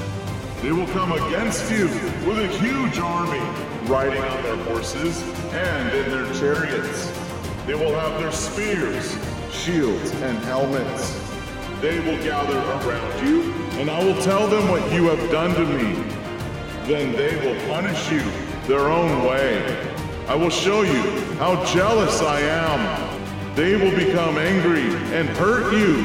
They 0.61 0.71
will 0.71 0.87
come 0.89 1.13
against 1.13 1.71
you 1.71 1.87
with 2.29 2.39
a 2.41 2.49
huge 2.59 2.99
army, 2.99 3.41
riding 3.89 4.23
on 4.23 4.43
their 4.43 4.57
horses 4.65 5.23
and 5.53 5.97
in 5.97 6.11
their 6.11 6.31
chariots. 6.35 7.11
They 7.67 7.75
will 7.75 7.99
have 7.99 8.21
their 8.21 8.31
spears, 8.31 9.17
shields, 9.51 10.13
and 10.21 10.37
helmets. 10.41 11.19
They 11.81 12.01
will 12.01 12.23
gather 12.23 12.59
around 12.59 13.27
you, 13.27 13.51
and 13.81 13.91
I 13.91 14.05
will 14.05 14.21
tell 14.21 14.47
them 14.47 14.69
what 14.69 14.93
you 14.93 15.05
have 15.05 15.31
done 15.31 15.55
to 15.55 15.65
me. 15.65 15.95
Then 16.85 17.13
they 17.13 17.35
will 17.37 17.59
punish 17.73 18.13
you 18.13 18.23
their 18.67 18.91
own 18.91 19.25
way. 19.25 19.90
I 20.31 20.37
will 20.37 20.49
show 20.49 20.83
you 20.83 21.03
how 21.39 21.65
jealous 21.65 22.23
I 22.23 22.39
am. 22.43 23.57
They 23.57 23.75
will 23.75 23.91
become 23.91 24.39
angry 24.39 24.87
and 25.13 25.29
hurt 25.31 25.75
you. 25.75 26.05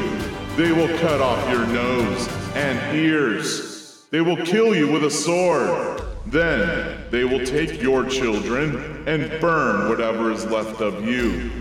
They 0.56 0.72
will 0.72 0.88
cut 0.98 1.22
off 1.22 1.48
your 1.48 1.68
nose 1.68 2.28
and 2.56 2.98
ears. 2.98 4.08
They 4.10 4.22
will 4.22 4.38
kill 4.38 4.74
you 4.74 4.92
with 4.92 5.04
a 5.04 5.12
sword. 5.12 6.02
Then 6.26 7.06
they 7.12 7.24
will 7.24 7.46
take 7.46 7.80
your 7.84 8.04
children 8.04 9.08
and 9.08 9.40
burn 9.40 9.90
whatever 9.90 10.32
is 10.32 10.44
left 10.48 10.82
of 10.82 11.06
you. 11.08 11.52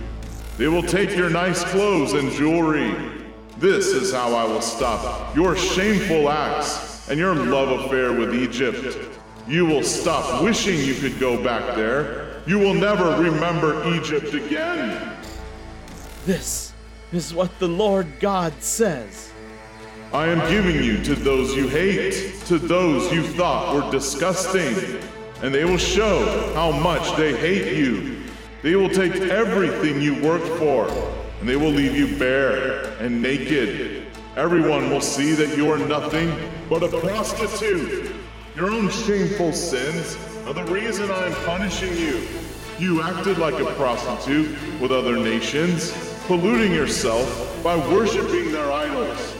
They 0.56 0.68
will 0.68 0.83
take 0.83 1.14
your 1.14 1.28
nice 1.28 1.62
clothes 1.64 2.14
and 2.14 2.33
jewelry. 2.33 2.94
This 3.59 3.88
is 3.88 4.11
how 4.11 4.35
I 4.35 4.44
will 4.44 4.62
stop 4.62 5.37
your 5.37 5.54
shameful 5.54 6.30
acts 6.30 7.11
and 7.11 7.18
your 7.21 7.35
love 7.35 7.85
affair 7.85 8.14
with 8.14 8.35
Egypt. 8.35 8.97
You 9.47 9.66
will 9.66 9.83
stop 9.83 10.42
wishing 10.42 10.80
you 10.80 10.94
could 10.94 11.21
go 11.21 11.44
back 11.44 11.76
there. 11.76 12.33
You 12.46 12.58
will 12.58 12.74
never 12.74 13.22
remember 13.22 13.88
Egypt 13.94 14.34
again. 14.34 15.16
This 16.26 16.74
is 17.10 17.32
what 17.32 17.58
the 17.58 17.68
Lord 17.68 18.06
God 18.20 18.52
says. 18.60 19.32
I 20.12 20.26
am 20.26 20.46
giving 20.50 20.76
you 20.76 21.02
to 21.04 21.14
those 21.14 21.56
you 21.56 21.68
hate, 21.68 22.34
to 22.46 22.58
those 22.58 23.10
you 23.10 23.22
thought 23.22 23.74
were 23.74 23.90
disgusting, 23.90 25.00
and 25.42 25.54
they 25.54 25.64
will 25.64 25.78
show 25.78 26.52
how 26.54 26.70
much 26.70 27.16
they 27.16 27.34
hate 27.34 27.78
you. 27.78 28.22
They 28.62 28.76
will 28.76 28.90
take 28.90 29.14
everything 29.14 30.02
you 30.02 30.22
worked 30.22 30.46
for, 30.58 30.88
and 31.40 31.48
they 31.48 31.56
will 31.56 31.70
leave 31.70 31.96
you 31.96 32.18
bare 32.18 32.84
and 32.98 33.22
naked. 33.22 34.06
Everyone 34.36 34.90
will 34.90 35.00
see 35.00 35.32
that 35.32 35.56
you 35.56 35.70
are 35.72 35.78
nothing 35.78 36.30
but 36.68 36.82
a 36.82 36.88
prostitute. 36.88 38.14
Your 38.54 38.70
own 38.70 38.90
shameful 38.90 39.52
sins 39.52 40.16
the 40.52 40.64
reason 40.64 41.10
I 41.10 41.26
am 41.26 41.34
punishing 41.46 41.96
you. 41.96 42.26
You 42.78 43.02
acted 43.02 43.38
like 43.38 43.60
a 43.60 43.66
prostitute 43.74 44.50
with 44.80 44.90
other 44.90 45.16
nations, 45.16 45.92
polluting 46.26 46.72
yourself 46.72 47.60
by 47.62 47.76
worshiping 47.76 48.52
their 48.52 48.70
idols. 48.70 49.36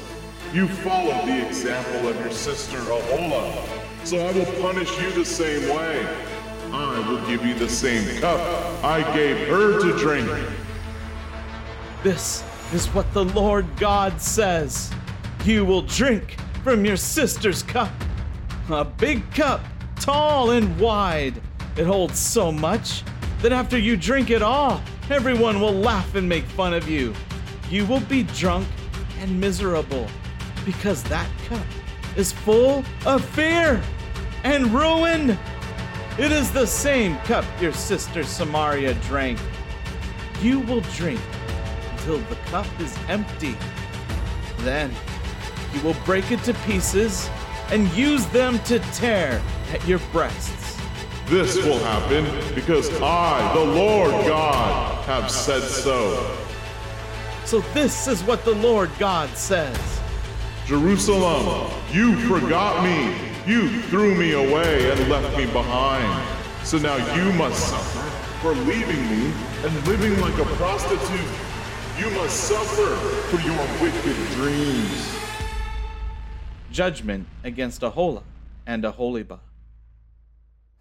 You 0.53 0.69
followed 0.69 1.27
the 1.27 1.47
example 1.47 2.09
of 2.09 2.19
your 2.21 2.31
sister 2.31 2.79
Ahola, 2.79 3.67
so 4.05 4.19
I 4.19 4.33
will 4.33 4.63
punish 4.63 4.91
you 5.01 5.11
the 5.11 5.25
same 5.25 5.69
way. 5.75 6.07
I 6.73 7.09
will 7.09 7.25
give 7.27 7.45
you 7.45 7.55
the 7.55 7.69
same 7.69 8.21
cup 8.21 8.41
I 8.85 9.03
gave 9.15 9.49
her 9.49 9.81
to 9.81 9.99
drink. 9.99 10.29
This 12.03 12.45
is 12.73 12.87
what 12.89 13.13
the 13.13 13.25
Lord 13.25 13.67
God 13.77 14.21
says. 14.21 14.93
You 15.45 15.65
will 15.65 15.83
drink 15.83 16.37
from 16.63 16.85
your 16.85 16.97
sister's 16.97 17.63
cup. 17.63 17.93
A 18.71 18.85
big 18.85 19.31
cup, 19.33 19.61
tall 20.05 20.51
and 20.51 20.79
wide. 20.79 21.41
It 21.79 21.87
holds 21.87 22.19
so 22.19 22.53
much 22.53 23.03
that 23.41 23.53
after 23.53 23.79
you 23.79 23.97
drink 23.97 24.29
it 24.29 24.43
all, 24.43 24.83
everyone 25.09 25.63
will 25.63 25.73
laugh 25.73 26.15
and 26.15 26.29
make 26.29 26.45
fun 26.45 26.75
of 26.75 26.87
you. 26.87 27.15
You 27.71 27.87
will 27.87 28.01
be 28.01 28.25
drunk 28.25 28.69
and 29.21 29.41
miserable 29.41 30.07
because 30.67 31.03
that 31.05 31.27
cup 31.49 31.65
is 32.17 32.33
full 32.33 32.85
of 33.07 33.25
fear 33.25 33.83
and 34.43 34.67
ruin. 34.75 35.39
It 36.19 36.31
is 36.31 36.53
the 36.53 36.67
same 36.67 37.17
cup 37.21 37.47
your 37.59 37.73
sister 37.73 38.25
Samaria 38.25 38.93
drank. 39.07 39.39
You 40.43 40.61
will 40.61 40.83
drink 40.93 41.21
until 41.93 42.19
the 42.19 42.37
cup 42.51 42.67
is 42.79 42.95
empty. 43.09 43.57
Then 44.59 44.93
you 45.73 45.81
will 45.81 45.97
break 46.05 46.31
it 46.31 46.43
to 46.45 46.53
pieces 46.67 47.31
and 47.71 47.91
use 47.97 48.27
them 48.27 48.59
to 48.65 48.79
tear 48.93 49.41
at 49.75 49.87
your 49.87 49.99
breasts. 50.13 50.79
This 51.27 51.57
will 51.57 51.79
happen 51.81 52.25
because 52.55 52.91
I, 53.01 53.53
the 53.55 53.65
Lord 53.65 54.11
God, 54.27 55.05
have 55.05 55.31
said 55.31 55.63
so. 55.63 56.37
So, 57.45 57.61
this 57.75 58.07
is 58.09 58.23
what 58.23 58.45
the 58.45 58.55
Lord 58.55 58.91
God 58.99 59.29
says 59.37 59.95
Jerusalem, 60.67 61.71
you 61.93 62.17
forgot 62.27 62.83
me. 62.83 63.15
You 63.47 63.83
threw 63.83 64.15
me 64.15 64.33
away 64.33 64.91
and 64.91 65.11
left 65.11 65.37
me 65.37 65.45
behind. 65.45 66.27
So 66.67 66.79
now 66.79 66.97
you 67.15 67.31
must 67.35 67.69
suffer 67.69 68.09
for 68.41 68.55
leaving 68.55 69.03
me 69.11 69.31
and 69.63 69.87
living 69.87 70.19
like 70.23 70.39
a 70.39 70.45
prostitute. 70.57 71.21
You 71.99 72.09
must 72.13 72.35
suffer 72.35 72.97
for 73.29 73.43
your 73.43 73.59
wicked 73.83 74.17
dreams. 74.37 75.15
Judgment 76.71 77.27
against 77.45 77.83
Ahola 77.83 78.23
and 78.67 78.85
Aholiba. 78.85 79.41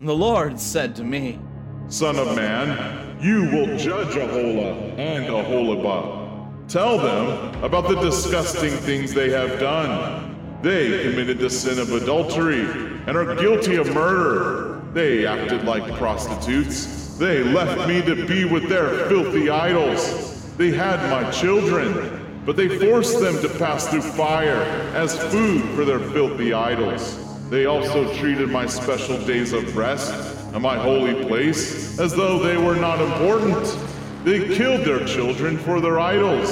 And 0.04 0.10
the 0.10 0.14
Lord 0.14 0.60
said 0.60 0.98
to 0.98 1.04
me, 1.06 1.40
Son 1.88 2.20
of 2.20 2.36
man, 2.36 3.18
you 3.22 3.44
will 3.44 3.78
judge 3.78 4.16
Ahola 4.16 5.00
and 5.00 5.28
Aholiba. 5.28 6.68
Tell 6.68 6.98
them 6.98 7.64
about 7.64 7.88
the 7.88 7.96
disgusting 8.02 8.72
things 8.72 9.14
they 9.14 9.30
have 9.30 9.62
done. 9.62 10.60
They 10.62 11.04
committed 11.04 11.40
the 11.40 11.50
sin 11.50 11.80
of 11.80 11.90
adultery 11.94 12.64
and 13.08 13.16
are 13.16 13.34
guilty 13.36 13.78
of 13.78 13.94
murder. 13.94 14.82
They 14.92 15.26
acted 15.26 15.64
like 15.64 15.90
prostitutes. 15.94 17.18
They 17.18 17.42
left 17.42 17.88
me 17.88 18.02
to 18.02 18.28
be 18.28 18.44
with 18.44 18.68
their 18.68 19.08
filthy 19.08 19.50
idols. 19.50 20.54
They 20.58 20.72
had 20.72 21.00
my 21.10 21.32
children, 21.32 22.42
but 22.46 22.58
they 22.58 22.68
forced 22.78 23.22
them 23.22 23.42
to 23.42 23.48
pass 23.58 23.88
through 23.88 24.02
fire 24.02 24.64
as 24.96 25.18
food 25.32 25.64
for 25.78 25.86
their 25.86 26.00
filthy 26.00 26.52
idols. 26.52 27.23
They 27.54 27.68
also 27.68 28.12
treated 28.16 28.50
my 28.50 28.66
special 28.66 29.24
days 29.28 29.54
of 29.54 29.78
rest 29.78 30.12
and 30.54 30.64
my 30.64 30.76
holy 30.76 31.24
place 31.26 32.00
as 32.00 32.12
though 32.12 32.40
they 32.40 32.58
were 32.58 32.76
not 32.76 33.00
important. 33.00 33.78
They 34.24 34.56
killed 34.56 34.84
their 34.88 35.06
children 35.06 35.60
for 35.60 35.80
their 35.80 36.00
idols, 36.00 36.50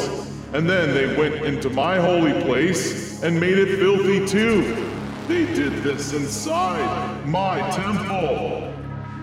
and 0.54 0.70
then 0.70 0.94
they 0.94 1.18
went 1.18 1.44
into 1.44 1.72
my 1.72 2.00
holy 2.00 2.40
place 2.44 3.24
and 3.24 3.40
made 3.40 3.58
it 3.58 3.80
filthy 3.80 4.28
too. 4.28 4.76
They 5.28 5.52
did 5.56 5.82
this 5.82 6.14
inside 6.14 7.26
my 7.26 7.68
temple. 7.72 8.72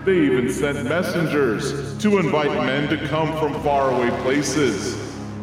They 0.03 0.19
even 0.19 0.51
sent 0.51 0.83
messengers 0.83 1.97
to 1.99 2.17
invite 2.17 2.51
men 2.65 2.89
to 2.89 3.07
come 3.07 3.31
from 3.39 3.53
faraway 3.63 4.09
places. 4.23 4.95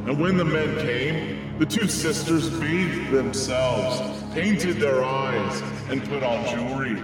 And 0.05 0.21
when 0.21 0.37
the 0.37 0.45
men 0.45 0.77
came, 0.81 1.59
the 1.59 1.65
two 1.65 1.89
sisters 1.89 2.51
bathed 2.61 3.11
themselves, 3.11 4.23
painted 4.37 4.77
their 4.77 5.03
eyes, 5.03 5.63
and 5.89 6.05
put 6.11 6.23
on 6.23 6.47
jewelry. 6.47 7.03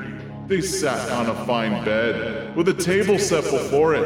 They 0.49 0.61
sat 0.61 1.11
on 1.12 1.31
a 1.31 1.47
fine 1.47 1.83
bed, 1.83 2.55
with 2.55 2.69
a 2.69 2.75
table 2.75 3.19
set 3.19 3.45
before 3.45 3.95
it, 3.95 4.05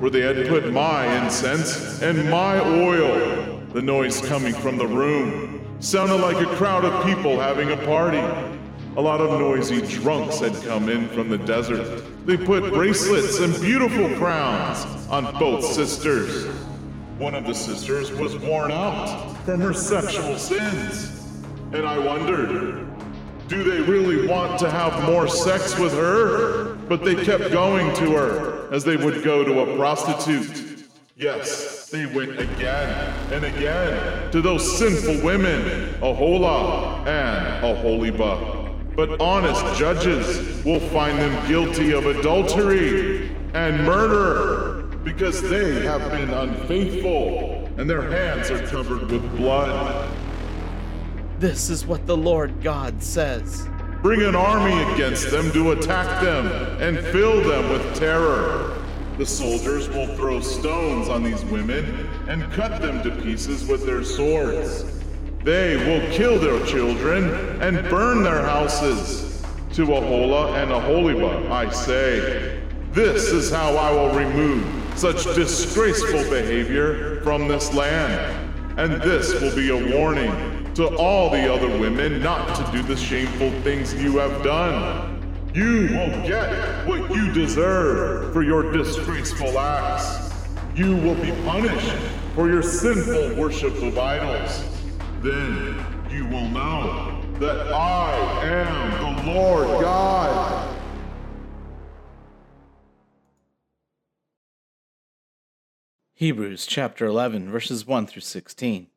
where 0.00 0.10
they 0.10 0.22
had 0.22 0.48
put 0.48 0.72
my 0.72 1.06
incense 1.22 2.02
and 2.02 2.28
my 2.28 2.58
oil. 2.58 3.60
The 3.72 3.80
noise 3.80 4.20
coming 4.22 4.54
from 4.54 4.76
the 4.76 4.88
room 4.88 5.64
sounded 5.78 6.16
like 6.16 6.44
a 6.44 6.52
crowd 6.56 6.84
of 6.84 7.06
people 7.06 7.38
having 7.38 7.70
a 7.70 7.76
party. 7.76 8.18
A 8.96 9.00
lot 9.00 9.20
of 9.20 9.38
noisy 9.38 9.80
drunks 9.86 10.40
had 10.40 10.60
come 10.64 10.88
in 10.88 11.08
from 11.10 11.28
the 11.28 11.38
desert. 11.38 12.04
They 12.26 12.36
put 12.36 12.72
bracelets 12.72 13.38
and 13.38 13.54
beautiful 13.60 14.08
crowns 14.16 14.84
on 15.06 15.32
both 15.38 15.64
sisters. 15.64 16.46
One 17.18 17.36
of 17.36 17.46
the 17.46 17.54
sisters 17.54 18.10
was 18.10 18.36
worn 18.36 18.72
out 18.72 19.36
from 19.44 19.60
her 19.60 19.72
sexual 19.72 20.36
sins. 20.36 21.13
And 21.72 21.86
I 21.86 21.98
wondered, 21.98 22.86
do 23.48 23.62
they 23.62 23.80
really 23.80 24.26
want 24.26 24.58
to 24.60 24.70
have 24.70 25.04
more 25.04 25.28
sex 25.28 25.78
with 25.78 25.92
her? 25.92 26.74
But 26.88 27.04
they 27.04 27.14
kept 27.14 27.50
going 27.50 27.94
to 27.96 28.12
her 28.12 28.72
as 28.72 28.84
they 28.84 28.96
would 28.96 29.24
go 29.24 29.44
to 29.44 29.60
a 29.60 29.76
prostitute. 29.76 30.88
Yes, 31.16 31.90
they 31.90 32.06
went 32.06 32.38
again 32.40 33.14
and 33.32 33.44
again 33.44 34.30
to 34.32 34.40
those 34.40 34.78
sinful 34.78 35.24
women, 35.24 35.62
Ahola 36.00 37.06
and 37.06 37.64
Aholiba. 37.64 38.96
But 38.96 39.20
honest 39.20 39.78
judges 39.78 40.64
will 40.64 40.80
find 40.80 41.18
them 41.18 41.48
guilty 41.48 41.92
of 41.92 42.06
adultery 42.06 43.34
and 43.54 43.84
murder 43.84 44.82
because 45.04 45.40
they 45.42 45.84
have 45.84 46.10
been 46.10 46.30
unfaithful 46.30 47.70
and 47.76 47.88
their 47.88 48.02
hands 48.02 48.50
are 48.50 48.64
covered 48.66 49.10
with 49.10 49.36
blood. 49.36 50.08
This 51.38 51.68
is 51.68 51.84
what 51.84 52.06
the 52.06 52.16
Lord 52.16 52.62
God 52.62 53.02
says. 53.02 53.68
Bring 54.02 54.22
an 54.22 54.36
army 54.36 54.80
against 54.94 55.30
them 55.30 55.50
to 55.52 55.72
attack 55.72 56.22
them 56.22 56.46
and 56.80 56.98
fill 56.98 57.42
them 57.42 57.70
with 57.70 57.94
terror. 57.96 58.80
The 59.18 59.26
soldiers 59.26 59.88
will 59.88 60.06
throw 60.16 60.40
stones 60.40 61.08
on 61.08 61.22
these 61.24 61.44
women 61.46 62.08
and 62.28 62.50
cut 62.52 62.80
them 62.80 63.02
to 63.02 63.10
pieces 63.22 63.66
with 63.66 63.84
their 63.84 64.04
swords. 64.04 64.84
They 65.42 65.76
will 65.76 66.08
kill 66.12 66.38
their 66.38 66.64
children 66.66 67.24
and 67.60 67.88
burn 67.90 68.22
their 68.22 68.42
houses. 68.42 69.42
To 69.72 69.86
Ahola 69.86 70.62
and 70.62 70.70
Aholiba, 70.70 71.50
I 71.50 71.68
say, 71.70 72.62
this 72.92 73.32
is 73.32 73.50
how 73.50 73.74
I 73.76 73.90
will 73.90 74.14
remove 74.14 74.64
such 74.96 75.24
disgraceful 75.34 76.30
behavior 76.30 77.20
from 77.22 77.48
this 77.48 77.74
land. 77.74 78.52
And 78.78 79.02
this 79.02 79.40
will 79.40 79.54
be 79.54 79.70
a 79.70 79.96
warning 79.96 80.53
to 80.74 80.96
all 80.96 81.30
the 81.30 81.52
other 81.52 81.68
women 81.78 82.20
not 82.20 82.56
to 82.56 82.72
do 82.72 82.82
the 82.82 82.96
shameful 82.96 83.50
things 83.62 83.94
you 83.94 84.18
have 84.18 84.42
done. 84.42 85.10
You 85.54 85.82
will 85.82 86.26
get 86.26 86.84
what 86.84 87.10
you 87.14 87.32
deserve 87.32 88.32
for 88.32 88.42
your 88.42 88.72
disgraceful 88.72 89.56
acts. 89.56 90.32
You 90.74 90.96
will 90.96 91.14
be 91.14 91.30
punished 91.44 91.96
for 92.34 92.48
your 92.48 92.62
sinful 92.62 93.36
worship 93.36 93.74
of 93.82 93.96
idols. 93.96 94.64
Then 95.22 95.78
you 96.10 96.26
will 96.26 96.48
know 96.48 97.22
that 97.38 97.72
I 97.72 98.44
am 98.44 99.24
the 99.26 99.32
Lord 99.32 99.68
God. 99.80 100.76
Hebrews 106.14 106.66
chapter 106.66 107.06
11, 107.06 107.50
verses 107.50 107.86
1 107.86 108.06
through 108.06 108.22
16. 108.22 108.88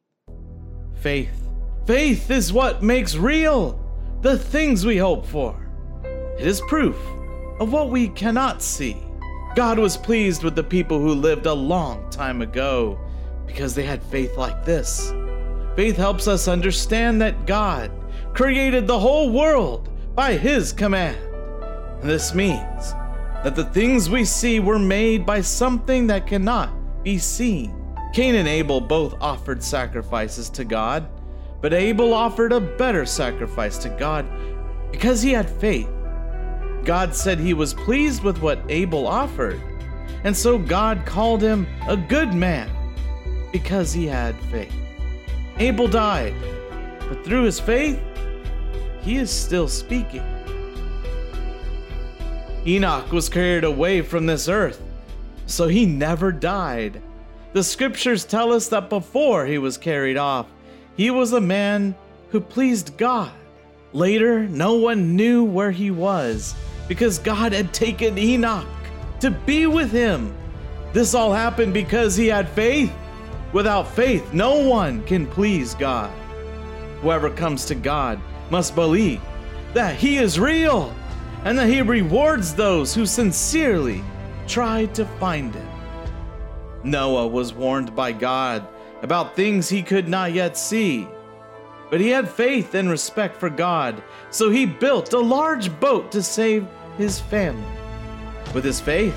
Faith. 0.96 1.47
Faith 1.88 2.30
is 2.30 2.52
what 2.52 2.84
makes 2.84 3.16
real 3.16 3.80
the 4.20 4.38
things 4.38 4.86
we 4.86 4.98
hope 4.98 5.26
for. 5.26 5.56
It 6.38 6.46
is 6.46 6.60
proof 6.68 6.98
of 7.62 7.72
what 7.72 7.90
we 7.90 8.10
cannot 8.10 8.62
see. 8.62 8.98
God 9.56 9.80
was 9.80 9.96
pleased 9.96 10.44
with 10.44 10.54
the 10.54 10.66
people 10.66 11.00
who 11.00 11.14
lived 11.14 11.46
a 11.46 11.54
long 11.54 12.10
time 12.10 12.42
ago 12.42 13.00
because 13.46 13.74
they 13.74 13.84
had 13.84 14.04
faith 14.04 14.36
like 14.36 14.66
this. 14.66 15.14
Faith 15.78 15.96
helps 15.96 16.28
us 16.28 16.50
understand 16.50 17.22
that 17.22 17.46
God 17.46 17.90
created 18.34 18.86
the 18.86 19.00
whole 19.00 19.32
world 19.32 19.88
by 20.14 20.34
His 20.34 20.74
command. 20.74 21.18
This 22.04 22.36
means 22.36 22.92
that 23.46 23.56
the 23.56 23.64
things 23.64 24.10
we 24.10 24.26
see 24.26 24.60
were 24.60 24.78
made 24.78 25.26
by 25.26 25.40
something 25.40 26.08
that 26.08 26.28
cannot 26.28 26.70
be 27.02 27.18
seen. 27.18 27.74
Cain 28.14 28.36
and 28.36 28.48
Abel 28.48 28.82
both 28.82 29.16
offered 29.22 29.64
sacrifices 29.64 30.50
to 30.50 30.66
God, 30.66 31.08
but 31.62 31.74
Abel 31.74 32.14
offered 32.14 32.52
a 32.52 32.60
better 32.60 33.06
sacrifice 33.06 33.78
to 33.80 33.90
God 33.90 34.26
because 34.92 35.22
he 35.22 35.32
had 35.32 35.50
faith. 35.50 35.90
God 36.84 37.14
said 37.14 37.40
he 37.40 37.54
was 37.54 37.74
pleased 37.74 38.24
with 38.24 38.40
what 38.40 38.60
Abel 38.70 39.08
offered, 39.08 39.62
and 40.24 40.36
so 40.36 40.58
God 40.58 41.06
called 41.06 41.42
him 41.42 41.68
a 41.88 41.98
good 41.98 42.34
man 42.34 42.70
because 43.52 43.92
he 43.94 44.06
had 44.06 44.36
faith. 44.52 44.74
Abel 45.58 45.88
died, 45.88 46.36
but 47.10 47.26
through 47.26 47.44
his 47.44 47.60
faith, 47.60 48.00
he 49.02 49.18
is 49.18 49.32
still 49.32 49.68
speaking. 49.68 50.24
Enoch 52.66 53.12
was 53.12 53.30
carried 53.30 53.64
away 53.64 54.02
from 54.02 54.26
this 54.26 54.48
earth 54.48 54.82
so 55.48 55.68
he 55.68 55.86
never 55.86 56.32
died. 56.32 57.02
The 57.54 57.64
scriptures 57.64 58.26
tell 58.26 58.54
us 58.54 58.68
that 58.68 58.90
before 58.90 59.46
he 59.46 59.58
was 59.58 59.78
carried 59.78 60.18
off, 60.18 60.48
he 60.98 61.12
was 61.12 61.32
a 61.32 61.40
man 61.40 61.96
who 62.32 62.42
pleased 62.42 62.98
God. 62.98 63.32
Later, 63.94 64.48
no 64.48 64.74
one 64.74 65.16
knew 65.16 65.44
where 65.44 65.72
he 65.72 65.92
was 65.92 66.56
because 66.88 67.20
God 67.20 67.54
had 67.54 67.74
taken 67.74 68.18
Enoch 68.18 68.68
to 69.20 69.32
be 69.32 69.68
with 69.68 69.92
him. 69.92 70.36
This 70.94 71.14
all 71.14 71.32
happened 71.32 71.74
because 71.74 72.16
he 72.16 72.28
had 72.28 72.50
faith. 72.50 72.92
Without 73.54 73.88
faith, 73.88 74.34
no 74.34 74.68
one 74.68 75.04
can 75.06 75.26
please 75.28 75.76
God. 75.76 76.12
Whoever 77.02 77.30
comes 77.30 77.66
to 77.66 77.76
God 77.76 78.20
must 78.50 78.76
believe 78.76 79.22
that 79.74 79.96
he 79.96 80.18
is 80.18 80.40
real 80.40 80.94
and 81.46 81.58
that 81.60 81.70
he 81.70 81.82
rewards 81.82 82.56
those 82.56 82.96
who 82.96 83.06
sincerely 83.06 84.04
try 84.48 84.86
to 84.88 85.06
find 85.20 85.54
him. 85.54 85.68
Noah 86.84 87.28
was 87.28 87.54
warned 87.54 87.96
by 87.96 88.12
God 88.12 88.68
about 89.02 89.36
things 89.36 89.70
he 89.70 89.84
could 89.84 90.08
not 90.08 90.34
yet 90.34 90.58
see, 90.58 91.08
but 91.90 92.02
he 92.02 92.10
had 92.10 92.30
faith 92.30 92.74
and 92.74 92.90
respect 92.90 93.38
for 93.38 93.50
God, 93.50 94.02
so 94.30 94.50
he 94.50 94.66
built 94.66 95.14
a 95.14 95.20
large 95.20 95.78
boat 95.80 96.12
to 96.12 96.22
save 96.22 96.68
his 96.98 97.20
family. 97.20 97.64
With 98.54 98.64
his 98.64 98.82
faith, 98.82 99.16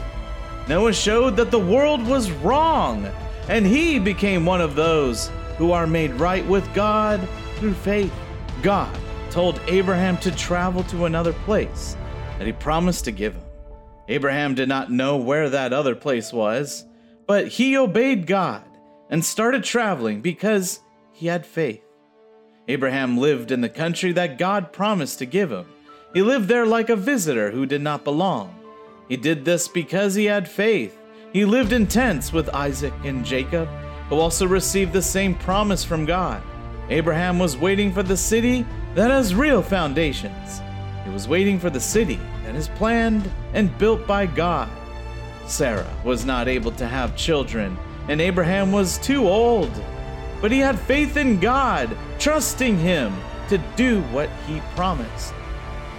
Noah 0.68 0.92
showed 0.92 1.36
that 1.36 1.50
the 1.50 1.58
world 1.58 2.06
was 2.06 2.30
wrong, 2.30 3.08
and 3.48 3.66
he 3.66 3.98
became 3.98 4.44
one 4.44 4.60
of 4.60 4.74
those 4.74 5.30
who 5.58 5.72
are 5.72 5.86
made 5.86 6.12
right 6.14 6.46
with 6.46 6.72
God 6.74 7.26
through 7.56 7.74
faith. 7.74 8.12
God 8.62 8.96
told 9.30 9.60
Abraham 9.66 10.16
to 10.18 10.30
travel 10.30 10.82
to 10.84 11.06
another 11.06 11.32
place 11.32 11.96
that 12.38 12.46
he 12.46 12.52
promised 12.52 13.04
to 13.06 13.12
give 13.12 13.34
him. 13.34 13.42
Abraham 14.08 14.54
did 14.54 14.68
not 14.68 14.90
know 14.90 15.16
where 15.16 15.48
that 15.50 15.72
other 15.72 15.94
place 15.94 16.32
was, 16.32 16.84
but 17.26 17.46
he 17.48 17.76
obeyed 17.76 18.26
God 18.26 18.64
and 19.10 19.24
started 19.24 19.62
traveling 19.62 20.22
because 20.22 20.80
he 21.12 21.26
had 21.26 21.44
faith. 21.44 21.84
Abraham 22.68 23.18
lived 23.18 23.50
in 23.50 23.60
the 23.60 23.68
country 23.68 24.12
that 24.12 24.38
God 24.38 24.72
promised 24.72 25.18
to 25.18 25.26
give 25.26 25.50
him. 25.50 25.66
He 26.14 26.22
lived 26.22 26.48
there 26.48 26.66
like 26.66 26.88
a 26.88 26.96
visitor 26.96 27.50
who 27.50 27.66
did 27.66 27.82
not 27.82 28.04
belong. 28.04 28.54
He 29.08 29.16
did 29.16 29.44
this 29.44 29.68
because 29.68 30.14
he 30.14 30.24
had 30.24 30.48
faith. 30.48 30.96
He 31.32 31.44
lived 31.44 31.72
in 31.72 31.86
tents 31.86 32.32
with 32.32 32.48
Isaac 32.54 32.94
and 33.04 33.24
Jacob, 33.24 33.68
who 34.08 34.16
also 34.16 34.46
received 34.46 34.92
the 34.92 35.02
same 35.02 35.34
promise 35.34 35.84
from 35.84 36.06
God. 36.06 36.42
Abraham 36.88 37.38
was 37.38 37.56
waiting 37.56 37.92
for 37.92 38.02
the 38.02 38.16
city 38.16 38.64
that 38.94 39.10
has 39.10 39.34
real 39.34 39.62
foundations. 39.62 40.60
He 41.04 41.10
was 41.10 41.28
waiting 41.28 41.58
for 41.58 41.70
the 41.70 41.80
city 41.80 42.18
that 42.44 42.54
is 42.54 42.68
planned 42.68 43.30
and 43.52 43.76
built 43.78 44.06
by 44.06 44.26
God. 44.26 44.68
Sarah 45.46 45.92
was 46.04 46.24
not 46.24 46.48
able 46.48 46.72
to 46.72 46.86
have 46.86 47.16
children, 47.16 47.76
and 48.08 48.20
Abraham 48.20 48.72
was 48.72 48.98
too 48.98 49.28
old. 49.28 49.70
But 50.40 50.50
he 50.50 50.58
had 50.58 50.78
faith 50.78 51.16
in 51.16 51.38
God, 51.38 51.96
trusting 52.18 52.78
him 52.78 53.14
to 53.48 53.58
do 53.76 54.00
what 54.04 54.30
he 54.46 54.60
promised. 54.74 55.34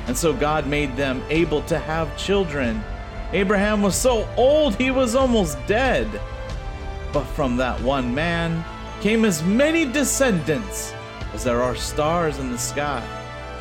And 0.07 0.17
so 0.17 0.33
God 0.33 0.67
made 0.67 0.95
them 0.95 1.23
able 1.29 1.61
to 1.63 1.77
have 1.77 2.17
children. 2.17 2.83
Abraham 3.33 3.81
was 3.81 3.95
so 3.95 4.27
old 4.35 4.75
he 4.75 4.91
was 4.91 5.15
almost 5.15 5.57
dead. 5.67 6.07
But 7.13 7.25
from 7.25 7.57
that 7.57 7.79
one 7.81 8.13
man 8.15 8.63
came 9.01 9.25
as 9.25 9.43
many 9.43 9.85
descendants 9.85 10.93
as 11.33 11.43
there 11.43 11.61
are 11.61 11.75
stars 11.75 12.39
in 12.39 12.51
the 12.51 12.57
sky. 12.57 13.05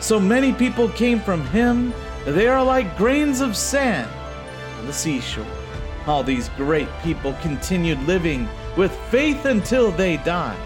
So 0.01 0.19
many 0.19 0.53
people 0.53 0.89
came 0.89 1.21
from 1.21 1.47
him 1.49 1.93
they 2.27 2.49
are 2.49 2.63
like 2.63 2.99
grains 2.99 3.41
of 3.41 3.57
sand 3.57 4.11
on 4.79 4.87
the 4.87 4.93
seashore. 4.93 5.47
All 6.11 6.25
these 6.25 6.49
great 6.57 6.89
people 7.05 7.35
continued 7.35 8.03
living 8.03 8.49
with 8.77 8.91
faith 9.13 9.45
until 9.45 9.93
they 9.93 10.17
died. 10.17 10.59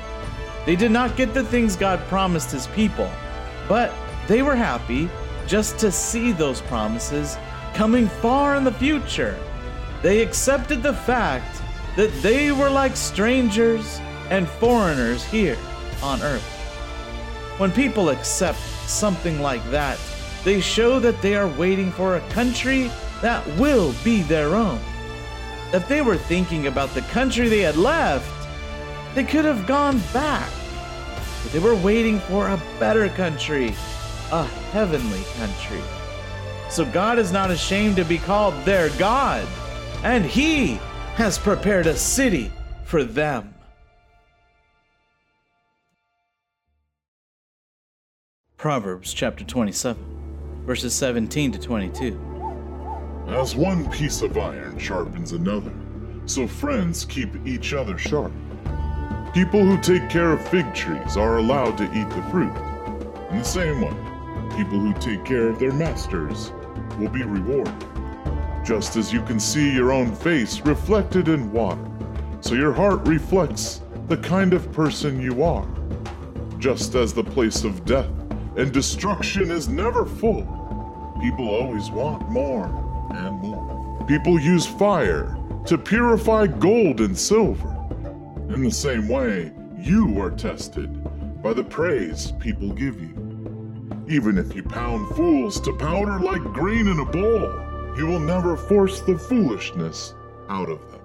They 0.64 0.74
did 0.74 0.90
not 0.90 1.18
get 1.18 1.34
the 1.34 1.44
things 1.44 1.76
God 1.76 2.00
promised 2.08 2.50
his 2.50 2.66
people, 2.68 3.10
but 3.68 3.92
they 4.26 4.40
were 4.40 4.56
happy 4.56 5.10
just 5.46 5.78
to 5.80 5.92
see 5.92 6.32
those 6.32 6.62
promises 6.62 7.36
coming 7.74 8.08
far 8.08 8.56
in 8.56 8.64
the 8.64 8.72
future. 8.72 9.38
They 10.00 10.22
accepted 10.22 10.82
the 10.82 10.94
fact 10.94 11.60
that 11.96 12.22
they 12.22 12.50
were 12.50 12.70
like 12.70 12.96
strangers 12.96 14.00
and 14.30 14.48
foreigners 14.48 15.24
here 15.24 15.58
on 16.02 16.22
earth. 16.22 16.50
When 17.58 17.70
people 17.70 18.08
accept 18.08 18.60
something 18.86 19.42
like 19.42 19.70
that, 19.70 19.98
they 20.42 20.62
show 20.62 20.98
that 21.00 21.20
they 21.20 21.36
are 21.36 21.48
waiting 21.48 21.92
for 21.92 22.16
a 22.16 22.28
country 22.30 22.90
that 23.20 23.46
will 23.58 23.94
be 24.02 24.22
their 24.22 24.54
own. 24.54 24.80
If 25.74 25.88
they 25.88 26.02
were 26.02 26.16
thinking 26.16 26.68
about 26.68 26.94
the 26.94 27.00
country 27.00 27.48
they 27.48 27.62
had 27.62 27.76
left, 27.76 28.30
they 29.16 29.24
could 29.24 29.44
have 29.44 29.66
gone 29.66 29.98
back. 30.12 30.48
But 31.42 31.50
they 31.50 31.58
were 31.58 31.74
waiting 31.74 32.20
for 32.20 32.46
a 32.46 32.62
better 32.78 33.08
country, 33.08 33.74
a 34.30 34.44
heavenly 34.70 35.24
country. 35.36 35.82
So 36.70 36.84
God 36.84 37.18
is 37.18 37.32
not 37.32 37.50
ashamed 37.50 37.96
to 37.96 38.04
be 38.04 38.18
called 38.18 38.54
their 38.64 38.88
God, 38.90 39.48
and 40.04 40.24
He 40.24 40.74
has 41.16 41.38
prepared 41.38 41.88
a 41.88 41.96
city 41.96 42.52
for 42.84 43.02
them. 43.02 43.52
Proverbs 48.56 49.12
chapter 49.12 49.42
27, 49.42 50.62
verses 50.66 50.94
17 50.94 51.50
to 51.50 51.58
22. 51.58 52.33
As 53.28 53.56
one 53.56 53.90
piece 53.90 54.20
of 54.20 54.36
iron 54.36 54.78
sharpens 54.78 55.32
another, 55.32 55.72
so 56.26 56.46
friends 56.46 57.06
keep 57.06 57.28
each 57.46 57.72
other 57.72 57.96
sharp. 57.96 58.32
People 59.32 59.64
who 59.64 59.80
take 59.80 60.10
care 60.10 60.32
of 60.32 60.46
fig 60.48 60.74
trees 60.74 61.16
are 61.16 61.38
allowed 61.38 61.78
to 61.78 61.84
eat 61.84 62.08
the 62.10 62.22
fruit. 62.30 62.54
In 63.30 63.38
the 63.38 63.44
same 63.44 63.80
way, 63.80 64.56
people 64.56 64.78
who 64.78 64.92
take 65.00 65.24
care 65.24 65.48
of 65.48 65.58
their 65.58 65.72
masters 65.72 66.52
will 66.98 67.08
be 67.08 67.22
rewarded. 67.22 67.74
Just 68.62 68.96
as 68.96 69.10
you 69.10 69.22
can 69.22 69.40
see 69.40 69.72
your 69.72 69.90
own 69.90 70.14
face 70.14 70.60
reflected 70.60 71.28
in 71.28 71.50
water, 71.50 71.84
so 72.42 72.54
your 72.54 72.74
heart 72.74 73.06
reflects 73.08 73.80
the 74.08 74.18
kind 74.18 74.52
of 74.52 74.70
person 74.70 75.20
you 75.20 75.42
are. 75.42 75.66
Just 76.58 76.94
as 76.94 77.14
the 77.14 77.24
place 77.24 77.64
of 77.64 77.86
death 77.86 78.10
and 78.56 78.70
destruction 78.70 79.50
is 79.50 79.66
never 79.66 80.04
full, 80.04 80.42
people 81.22 81.48
always 81.48 81.90
want 81.90 82.28
more 82.28 82.83
People 84.06 84.38
use 84.38 84.66
fire 84.66 85.36
to 85.66 85.78
purify 85.78 86.46
gold 86.46 87.00
and 87.00 87.18
silver. 87.18 87.70
In 88.50 88.62
the 88.62 88.70
same 88.70 89.08
way, 89.08 89.52
you 89.78 90.20
are 90.20 90.30
tested 90.30 91.02
by 91.42 91.54
the 91.54 91.64
praise 91.64 92.32
people 92.38 92.70
give 92.70 93.00
you. 93.00 93.14
Even 94.08 94.36
if 94.36 94.54
you 94.54 94.62
pound 94.62 95.08
fools 95.16 95.60
to 95.62 95.72
powder 95.76 96.20
like 96.20 96.42
grain 96.52 96.88
in 96.88 96.98
a 97.00 97.04
bowl, 97.04 97.96
you 97.96 98.06
will 98.06 98.20
never 98.20 98.56
force 98.56 99.00
the 99.00 99.16
foolishness 99.16 100.14
out 100.48 100.68
of 100.68 100.80
them. 100.90 101.00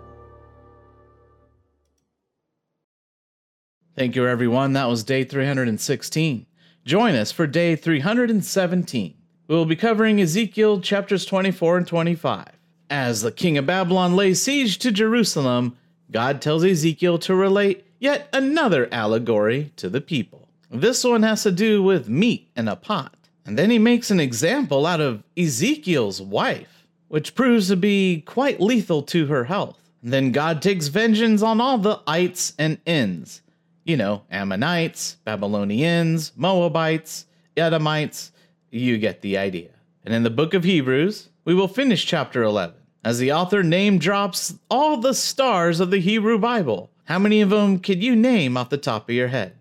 Thank 3.96 4.16
you, 4.16 4.28
everyone. 4.28 4.74
That 4.74 4.90
was 4.90 5.04
day 5.04 5.24
316. 5.24 6.46
Join 6.86 7.16
us 7.16 7.32
for 7.32 7.48
day 7.48 7.76
317. 7.76 9.19
We 9.50 9.56
will 9.56 9.66
be 9.66 9.76
covering 9.76 10.22
Ezekiel 10.22 10.80
chapters 10.80 11.26
24 11.26 11.78
and 11.78 11.88
25. 11.88 12.46
As 12.92 13.24
the 13.24 13.32
king 13.32 13.58
of 13.58 13.66
Babylon 13.66 14.16
lays 14.16 14.40
siege 14.40 14.78
to 14.78 14.92
Jerusalem, 14.92 15.76
God 16.12 16.40
tells 16.40 16.64
Ezekiel 16.64 17.18
to 17.18 17.34
relate 17.34 17.84
yet 17.98 18.30
another 18.32 18.88
allegory 18.92 19.74
to 19.78 19.90
the 19.90 20.02
people. 20.02 20.50
This 20.70 21.04
one 21.04 21.24
has 21.24 21.42
to 21.44 21.52
do 21.52 21.82
with 21.82 22.08
meat 22.08 22.52
in 22.56 22.68
a 22.68 22.76
pot. 22.76 23.16
And 23.44 23.58
then 23.58 23.72
he 23.72 23.80
makes 23.80 24.12
an 24.12 24.20
example 24.20 24.86
out 24.86 25.02
of 25.02 25.24
Ezekiel's 25.36 26.22
wife, 26.22 26.86
which 27.08 27.34
proves 27.34 27.70
to 27.70 27.76
be 27.76 28.22
quite 28.28 28.62
lethal 28.62 29.02
to 29.02 29.26
her 29.26 29.46
health. 29.46 29.82
Then 30.04 30.32
God 30.32 30.62
takes 30.62 30.90
vengeance 30.90 31.42
on 31.42 31.60
all 31.60 31.80
the 31.80 32.00
ites 32.06 32.54
and 32.60 32.78
ins. 32.86 33.42
You 33.84 33.98
know, 33.98 34.22
Ammonites, 34.30 35.18
Babylonians, 35.26 36.34
Moabites, 36.36 37.26
Edomites. 37.58 38.32
You 38.72 38.98
get 38.98 39.22
the 39.22 39.38
idea. 39.38 39.70
And 40.06 40.14
in 40.14 40.24
the 40.24 40.30
book 40.30 40.54
of 40.54 40.64
Hebrews, 40.64 41.30
we 41.46 41.54
will 41.54 41.68
finish 41.68 42.06
chapter 42.06 42.44
11 42.44 42.76
as 43.04 43.20
the 43.20 43.32
author 43.32 43.64
name 43.64 43.98
drops 43.98 44.56
all 44.70 44.98
the 44.98 45.14
stars 45.14 45.80
of 45.80 45.92
the 45.92 46.00
Hebrew 46.00 46.38
Bible. 46.38 46.90
How 47.06 47.20
many 47.20 47.42
of 47.42 47.50
them 47.50 47.80
could 47.80 48.04
you 48.04 48.16
name 48.16 48.58
off 48.58 48.70
the 48.70 48.78
top 48.78 49.10
of 49.10 49.16
your 49.16 49.30
head? 49.30 49.56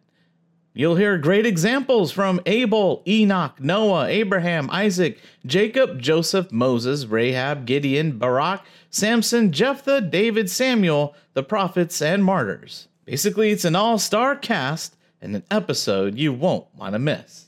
You'll 0.74 0.96
hear 0.96 1.18
great 1.18 1.46
examples 1.46 2.12
from 2.12 2.40
Abel, 2.46 3.02
Enoch, 3.06 3.60
Noah, 3.60 4.06
Abraham, 4.06 4.68
Isaac, 4.70 5.18
Jacob, 5.44 6.00
Joseph, 6.00 6.52
Moses, 6.52 7.06
Rahab, 7.06 7.66
Gideon, 7.66 8.18
Barak, 8.18 8.64
Samson, 8.90 9.50
Jephthah, 9.50 10.02
David, 10.02 10.48
Samuel, 10.48 11.16
the 11.34 11.42
prophets, 11.42 12.00
and 12.00 12.24
martyrs. 12.24 12.86
Basically, 13.06 13.50
it's 13.50 13.64
an 13.64 13.74
all 13.74 13.98
star 13.98 14.36
cast 14.36 14.94
and 15.20 15.34
an 15.34 15.42
episode 15.50 16.16
you 16.16 16.32
won't 16.32 16.66
want 16.76 16.92
to 16.92 17.00
miss. 17.00 17.47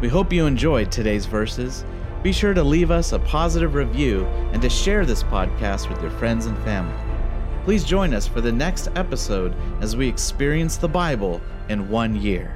We 0.00 0.08
hope 0.08 0.32
you 0.32 0.44
enjoyed 0.44 0.92
today's 0.92 1.24
verses. 1.24 1.82
Be 2.22 2.30
sure 2.30 2.52
to 2.52 2.62
leave 2.62 2.90
us 2.90 3.12
a 3.12 3.18
positive 3.18 3.74
review 3.74 4.26
and 4.52 4.60
to 4.60 4.68
share 4.68 5.06
this 5.06 5.22
podcast 5.22 5.88
with 5.88 6.02
your 6.02 6.10
friends 6.10 6.44
and 6.44 6.58
family. 6.64 6.94
Please 7.64 7.82
join 7.82 8.12
us 8.12 8.28
for 8.28 8.42
the 8.42 8.52
next 8.52 8.90
episode 8.94 9.56
as 9.80 9.96
we 9.96 10.06
experience 10.06 10.76
the 10.76 10.86
Bible 10.86 11.40
in 11.70 11.88
one 11.88 12.14
year. 12.14 12.52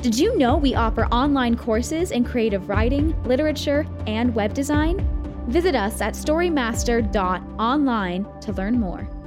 Did 0.00 0.16
you 0.16 0.38
know 0.38 0.56
we 0.56 0.76
offer 0.76 1.06
online 1.06 1.56
courses 1.56 2.12
in 2.12 2.22
creative 2.22 2.68
writing, 2.68 3.20
literature, 3.24 3.84
and 4.06 4.32
web 4.34 4.54
design? 4.54 5.04
Visit 5.48 5.74
us 5.74 6.00
at 6.00 6.14
storymaster.online 6.14 8.40
to 8.40 8.52
learn 8.52 8.78
more. 8.78 9.17